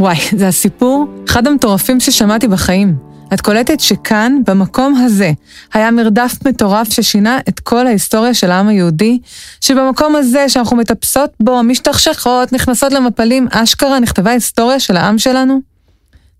וואי, 0.00 0.16
זה 0.36 0.48
הסיפור, 0.48 1.06
אחד 1.28 1.46
המטורפים 1.46 2.00
ששמעתי 2.00 2.48
בחיים. 2.48 2.96
את 3.34 3.40
קולטת 3.40 3.80
שכאן, 3.80 4.38
במקום 4.46 4.94
הזה, 4.94 5.32
היה 5.74 5.90
מרדף 5.90 6.32
מטורף 6.46 6.92
ששינה 6.92 7.38
את 7.48 7.60
כל 7.60 7.86
ההיסטוריה 7.86 8.34
של 8.34 8.50
העם 8.50 8.68
היהודי, 8.68 9.18
שבמקום 9.60 10.16
הזה 10.16 10.48
שאנחנו 10.48 10.76
מטפסות 10.76 11.30
בו, 11.40 11.62
משתכשכות, 11.62 12.52
נכנסות 12.52 12.92
למפלים, 12.92 13.48
אשכרה 13.50 14.00
נכתבה 14.00 14.30
היסטוריה 14.30 14.80
של 14.80 14.96
העם 14.96 15.18
שלנו? 15.18 15.60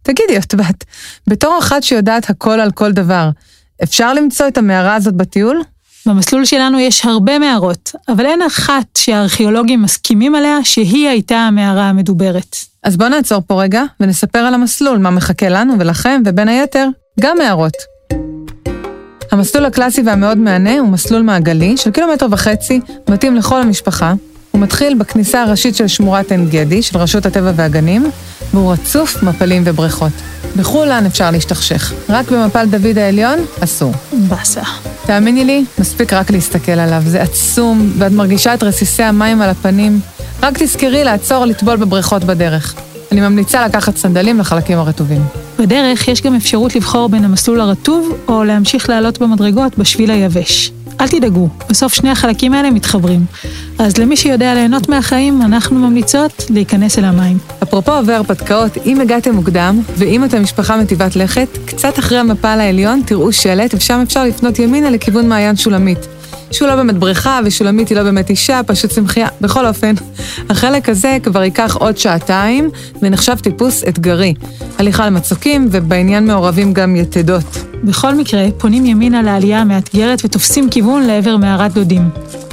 תגידי, 0.03 0.33
יוטבת, 0.33 0.85
בתור 1.27 1.59
אחת 1.59 1.83
שיודעת 1.83 2.31
הכל 2.31 2.61
על 2.61 2.71
כל 2.71 2.93
דבר, 2.93 3.31
אפשר 3.83 4.15
למצוא 4.15 4.49
את 4.49 4.59
המערה 4.59 4.95
הזאת 4.95 5.15
בטיול? 5.15 5.63
במסלול 6.07 6.45
שלנו 6.45 6.81
יש 6.81 7.05
הרבה 7.05 7.39
מערות, 7.39 7.93
אבל 8.09 8.27
אין 8.27 8.43
אחת 8.43 8.87
שהארכיאולוגים 8.99 9.83
מסכימים 9.83 10.35
עליה 10.35 10.59
שהיא 10.65 11.09
הייתה 11.09 11.37
המערה 11.37 11.89
המדוברת. 11.89 12.57
אז 12.83 12.97
בואו 12.97 13.09
נעצור 13.09 13.43
פה 13.47 13.63
רגע 13.63 13.83
ונספר 14.01 14.39
על 14.39 14.55
המסלול, 14.55 14.99
מה 14.99 15.11
מחכה 15.11 15.49
לנו 15.49 15.75
ולכם, 15.79 16.23
ובין 16.27 16.49
היתר, 16.49 16.89
גם 17.21 17.39
מערות. 17.39 17.73
המסלול 19.33 19.65
הקלאסי 19.65 20.03
והמאוד 20.03 20.39
מהנה 20.39 20.79
הוא 20.79 20.89
מסלול 20.89 21.23
מעגלי 21.23 21.77
של 21.77 21.91
קילומטר 21.91 22.27
וחצי, 22.31 22.81
מתאים 23.09 23.37
לכל 23.37 23.63
המשפחה. 23.63 24.15
הוא 24.51 24.61
מתחיל 24.61 24.95
בכניסה 24.95 25.43
הראשית 25.43 25.77
של 25.77 25.87
שמורת 25.87 26.31
עין 26.31 26.49
גדי 26.49 26.83
של 26.83 26.99
רשות 26.99 27.27
הטבע 27.27 27.53
והגנים, 27.57 28.11
והוא 28.55 28.73
רצוף 28.73 29.23
מפלים 29.23 29.63
ובריכות. 29.67 30.13
בכולן 30.57 31.07
אפשר 31.07 31.31
להשתכשך, 31.31 31.93
רק 32.09 32.31
במפל 32.31 32.67
דוד 32.67 32.99
העליון 32.99 33.39
אסור. 33.61 33.93
באסה. 34.13 34.63
תאמיני 35.07 35.45
לי, 35.45 35.65
מספיק 35.79 36.13
רק 36.13 36.31
להסתכל 36.31 36.73
עליו, 36.73 37.03
זה 37.07 37.23
עצום, 37.23 37.93
ואת 37.99 38.13
מרגישה 38.13 38.55
את 38.55 38.63
רסיסי 38.63 39.03
המים 39.03 39.43
על 39.43 39.51
הפנים. 39.51 40.01
רק 40.43 40.59
תזכרי 40.59 41.05
לעצור 41.05 41.45
לטבול 41.45 41.77
בבריכות 41.77 42.25
בדרך. 42.25 42.75
אני 43.13 43.21
ממליצה 43.21 43.67
לקחת 43.67 43.97
סנדלים 43.97 44.39
לחלקים 44.39 44.79
הרטובים. 44.79 45.23
בדרך 45.59 46.09
יש 46.09 46.23
גם 46.23 46.35
אפשרות 46.35 46.75
לבחור 46.77 47.09
בין 47.09 47.25
המסלול 47.25 47.61
הרטוב, 47.61 48.19
או 48.29 48.45
להמשיך 48.45 48.89
לעלות 48.89 49.19
במדרגות 49.19 49.79
בשביל 49.79 50.11
היבש. 50.11 50.73
אל 51.01 51.09
תדאגו, 51.09 51.49
בסוף 51.69 51.95
שני 51.95 52.11
החלקים 52.11 52.55
האלה 52.55 52.71
מתחברים. 52.71 53.25
אז 53.79 53.97
למי 53.99 54.17
שיודע 54.17 54.55
ליהנות 54.55 54.89
מהחיים, 54.89 55.43
אנחנו 55.43 55.79
ממליצות 55.79 56.45
להיכנס 56.51 56.99
אל 56.99 57.05
המים. 57.05 57.39
אפרופו 57.63 57.93
עובר 57.93 58.13
הרפתקאות, 58.13 58.77
אם 58.87 59.01
הגעתם 59.01 59.35
מוקדם, 59.35 59.81
ואם 59.97 60.25
אתם 60.25 60.43
משפחה 60.43 60.77
מטיבת 60.77 61.17
לכת, 61.17 61.49
קצת 61.67 61.99
אחרי 61.99 62.19
המפל 62.19 62.59
העליון 62.61 63.03
תראו 63.07 63.33
שלט, 63.33 63.75
ושם 63.75 64.01
אפשר 64.03 64.25
לפנות 64.25 64.59
ימינה 64.59 64.91
לכיוון 64.91 65.29
מעיין 65.29 65.57
שולמית. 65.57 66.18
שהוא 66.51 66.69
לא 66.69 66.77
באמת 66.77 66.97
בריכה, 66.99 67.41
ושולמית 67.45 67.89
היא 67.89 67.99
לא 67.99 68.03
באמת 68.03 68.31
אישה, 68.31 68.61
פשוט 68.67 68.91
צמחייה. 68.91 69.29
בכל 69.41 69.67
אופן, 69.67 69.95
החלק 70.49 70.89
הזה 70.89 71.17
כבר 71.23 71.43
ייקח 71.43 71.77
עוד 71.77 71.99
שעתיים, 71.99 72.71
ונחשב 73.03 73.37
טיפוס 73.43 73.85
אתגרי. 73.89 74.35
הליכה 74.79 75.05
על 75.05 75.11
מצוקים, 75.11 75.69
ובעניין 75.71 76.27
מעורבים 76.27 76.73
גם 76.73 76.97
יתדות. 76.97 77.65
בכל 77.85 78.15
מקרה, 78.15 78.47
פונים 78.59 78.87
ימינה 78.87 79.23
לעלייה 79.23 79.61
המאתגרת 79.61 80.25
ותופסים 80.25 80.71
כיוון 80.71 81.03
לעבר 81.03 81.37
מערת 81.37 81.73
דודים. 81.73 82.09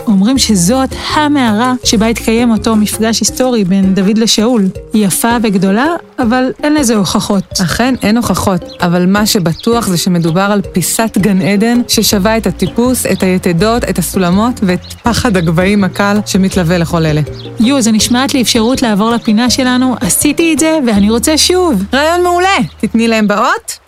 אומרים 0.08 0.38
שזאת 0.38 0.89
המערה 1.13 1.74
שבה 1.84 2.08
התקיים 2.08 2.52
אותו 2.52 2.76
מפגש 2.76 3.20
היסטורי 3.20 3.63
בין 3.63 3.94
דוד 3.96 4.18
לשאול. 4.18 4.68
היא 4.94 5.06
יפה 5.06 5.38
וגדולה, 5.44 5.88
אבל 6.20 6.52
אין 6.63 6.74
לזה 6.74 6.96
הוכחות. 6.96 7.44
אכן 7.63 7.96
אין 8.02 8.18
הוכחות, 8.18 8.62
אבל 8.82 9.06
מה 9.06 9.26
שבטוח 9.26 9.88
זה 9.88 9.98
שמדובר 9.98 10.41
על 10.41 10.62
פיסת 10.62 11.18
גן 11.18 11.41
עדן 11.41 11.82
ששווה 11.88 12.38
את 12.38 12.48
הטיפוס, 12.48 13.06
את 13.06 13.24
היתדות, 13.24 13.84
את 13.84 14.00
הסולמות 14.00 14.60
ואת 14.63 14.94
פחד 15.04 15.38
הגבהים 15.38 15.84
הקל 15.84 16.18
שמתלווה 16.26 16.78
לכל 16.78 17.06
אלה. 17.06 17.22
יו, 17.60 17.82
זה 17.82 17.91
נשמעת 17.91 18.34
לי 18.34 18.41
אפשרות 18.41 18.82
לעבור 18.82 19.12
לפינה 19.12 19.50
שלנו, 19.50 19.96
עשיתי 20.02 20.54
את 20.54 20.60
זה 20.60 20.80
ואני 20.88 21.10
רוצה 21.10 21.38
שוב. 21.38 21.84
רעיון 21.94 22.24
מעולה! 22.24 22.58
תתני 22.80 23.08
להם 23.08 23.28
באות. 23.28 23.80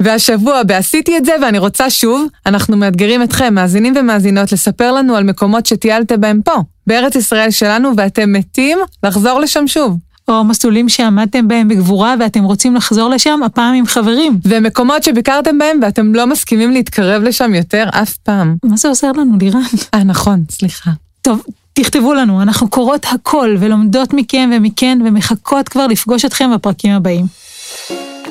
והשבוע 0.00 0.62
בעשיתי 0.62 1.16
את 1.16 1.24
זה 1.24 1.32
ואני 1.42 1.58
רוצה 1.58 1.90
שוב, 1.90 2.26
אנחנו 2.46 2.76
מאתגרים 2.76 3.22
אתכם, 3.22 3.54
מאזינים 3.54 3.94
ומאזינות, 3.96 4.52
לספר 4.52 4.92
לנו 4.92 5.16
על 5.16 5.24
מקומות 5.24 5.66
שטיילתם 5.66 6.20
בהם 6.20 6.40
פה, 6.44 6.54
בארץ 6.86 7.14
ישראל 7.16 7.50
שלנו, 7.50 7.90
ואתם 7.96 8.32
מתים 8.32 8.78
לחזור 9.02 9.40
לשם 9.40 9.66
שוב. 9.66 9.98
או 10.28 10.44
מסלולים 10.44 10.88
שעמדתם 10.88 11.48
בהם 11.48 11.68
בגבורה 11.68 12.14
ואתם 12.20 12.44
רוצים 12.44 12.74
לחזור 12.76 13.10
לשם, 13.10 13.40
הפעם 13.46 13.74
עם 13.74 13.86
חברים. 13.86 14.40
ומקומות 14.44 15.02
שביקרתם 15.02 15.58
בהם 15.58 15.80
ואתם 15.82 16.14
לא 16.14 16.26
מסכימים 16.26 16.70
להתקרב 16.70 17.22
לשם 17.22 17.54
יותר 17.54 17.84
אף 17.92 18.16
פעם. 18.16 18.56
מה 18.64 18.76
זה 18.76 18.88
עוזר 18.88 19.12
לנו, 19.12 19.38
לירן? 19.40 19.60
אה, 19.94 20.04
נכון, 20.04 20.44
סליחה. 20.50 20.90
טוב, 21.22 21.42
תכתבו 21.72 22.14
לנו, 22.14 22.42
אנחנו 22.42 22.68
קוראות 22.68 23.06
הכל 23.10 23.56
ולומדות 23.60 24.12
מכם 24.12 24.50
ומכן 24.56 24.98
ומחכות 25.04 25.68
כבר 25.68 25.86
לפגוש 25.86 26.24
אתכם 26.24 26.54
בפרקים 26.54 26.92
הבאים. 26.92 27.26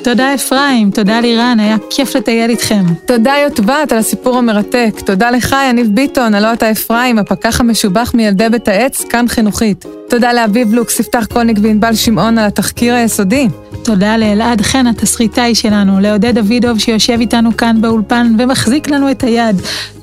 תודה 0.04 0.34
אפרים, 0.34 0.90
תודה 0.90 1.20
לירן, 1.20 1.60
היה 1.60 1.76
כיף 1.90 2.16
לטייל 2.16 2.50
איתכם. 2.50 2.84
תודה 3.06 3.34
יוטבת 3.44 3.92
על 3.92 3.98
הסיפור 3.98 4.38
המרתק. 4.38 4.94
תודה 5.06 5.30
לך, 5.30 5.56
יניב 5.70 5.86
ביטון, 5.94 6.34
הלא 6.34 6.52
אתה 6.52 6.70
אפרים, 6.70 7.18
הפקח 7.18 7.60
המשובח 7.60 8.14
מילדי 8.14 8.48
בית 8.48 8.68
העץ, 8.68 9.04
כאן 9.04 9.28
חינוכית. 9.28 9.99
תודה 10.10 10.32
לאביב 10.32 10.74
לוקס, 10.74 11.00
יפתח 11.00 11.26
קולניק 11.32 11.58
וענבל 11.62 11.94
שמעון 11.94 12.38
על 12.38 12.46
התחקיר 12.46 12.94
היסודי. 12.94 13.48
תודה 13.84 14.16
לאלעד 14.16 14.60
חן, 14.60 14.86
התסריטאי 14.86 15.54
שלנו, 15.54 16.00
לעודד 16.00 16.38
דוידוב 16.38 16.78
שיושב 16.78 17.20
איתנו 17.20 17.56
כאן 17.56 17.80
באולפן 17.80 18.34
ומחזיק 18.38 18.88
לנו 18.88 19.10
את 19.10 19.24
היד, 19.24 19.56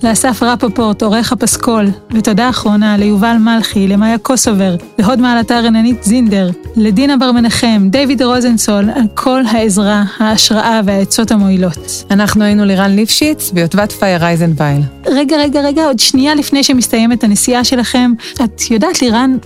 לאסף 0.03 0.43
רפפורט, 0.43 1.03
עורך 1.03 1.31
הפסקול, 1.31 1.87
ותודה 2.11 2.49
אחרונה 2.49 2.97
ליובל 2.97 3.37
מלכי, 3.39 3.87
למאיה 3.87 4.17
קוסובר, 4.17 4.75
להוד 4.99 5.19
מעלתה 5.19 5.59
רננית 5.59 6.03
זינדר, 6.03 6.49
לדינה 6.75 7.17
בר 7.17 7.31
מנחם, 7.31 7.87
דיוויד 7.89 8.21
רוזנסול, 8.21 8.89
על 8.95 9.03
כל 9.13 9.41
העזרה, 9.51 10.03
ההשראה 10.19 10.81
והעצות 10.85 11.31
המועילות. 11.31 12.03
אנחנו 12.11 12.43
היינו 12.43 12.65
לירן 12.65 12.91
ליפשיץ 12.91 13.51
ויוטבת 13.53 13.91
פייר 13.91 14.23
אייזנווייל. 14.23 14.81
רגע, 15.05 15.37
רגע, 15.37 15.61
רגע, 15.61 15.85
עוד 15.85 15.99
שנייה 15.99 16.35
לפני 16.35 16.63
שמסתיימת 16.63 17.23
הנסיעה 17.23 17.63
שלכם, 17.63 18.13
את 18.43 18.71
יודעת 18.71 19.01
לירן, 19.01 19.37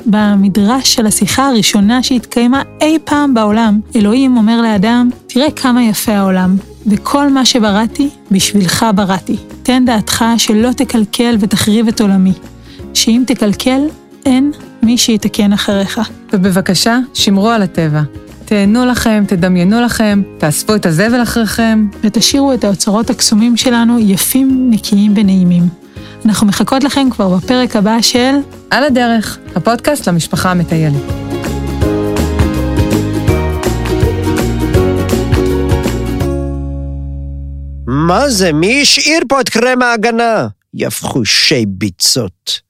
במדרש 0.57 0.93
של 0.93 1.05
השיחה 1.05 1.47
הראשונה 1.47 2.03
שהתקיימה 2.03 2.61
אי 2.81 2.97
פעם 3.03 3.33
בעולם, 3.33 3.79
אלוהים 3.95 4.37
אומר 4.37 4.61
לאדם, 4.61 5.09
תראה 5.27 5.51
כמה 5.51 5.83
יפה 5.83 6.13
העולם, 6.13 6.55
וכל 6.87 7.29
מה 7.29 7.45
שבראתי, 7.45 8.09
בשבילך 8.31 8.85
בראתי. 8.95 9.37
תן 9.63 9.85
דעתך 9.85 10.25
שלא 10.37 10.69
תקלקל 10.71 11.35
ותחריב 11.39 11.87
את 11.87 12.01
עולמי, 12.01 12.33
שאם 12.93 13.23
תקלקל, 13.27 13.81
אין 14.25 14.51
מי 14.83 14.97
שיתקן 14.97 15.53
אחריך. 15.53 15.99
ובבקשה, 16.33 16.99
שמרו 17.13 17.49
על 17.49 17.61
הטבע. 17.61 18.01
תהנו 18.45 18.85
לכם, 18.85 19.23
תדמיינו 19.27 19.81
לכם, 19.81 20.21
תאספו 20.37 20.75
את 20.75 20.85
הזבל 20.85 21.23
אחריכם. 21.23 21.87
ותשאירו 22.03 22.53
את 22.53 22.63
האוצרות 22.63 23.09
הקסומים 23.09 23.57
שלנו 23.57 23.99
יפים, 23.99 24.67
נקיים 24.71 25.13
ונעימים. 25.15 25.80
אנחנו 26.25 26.47
מחכות 26.47 26.83
לכם 26.83 27.07
כבר 27.11 27.37
בפרק 27.37 27.75
הבא 27.75 28.01
של 28.01 28.35
על 28.69 28.83
הדרך, 28.83 29.37
הפודקאסט 29.55 30.07
למשפחה 30.07 30.51
המטיילת. 30.51 31.01
מה 37.87 38.29
זה? 38.29 38.53
מי 38.53 38.81
השאיר 38.81 39.19
פה 39.29 39.41
את 39.41 39.49
קרם 39.49 39.81
ההגנה? 39.81 40.47
יפחושי 40.73 41.65
ביצות. 41.67 42.61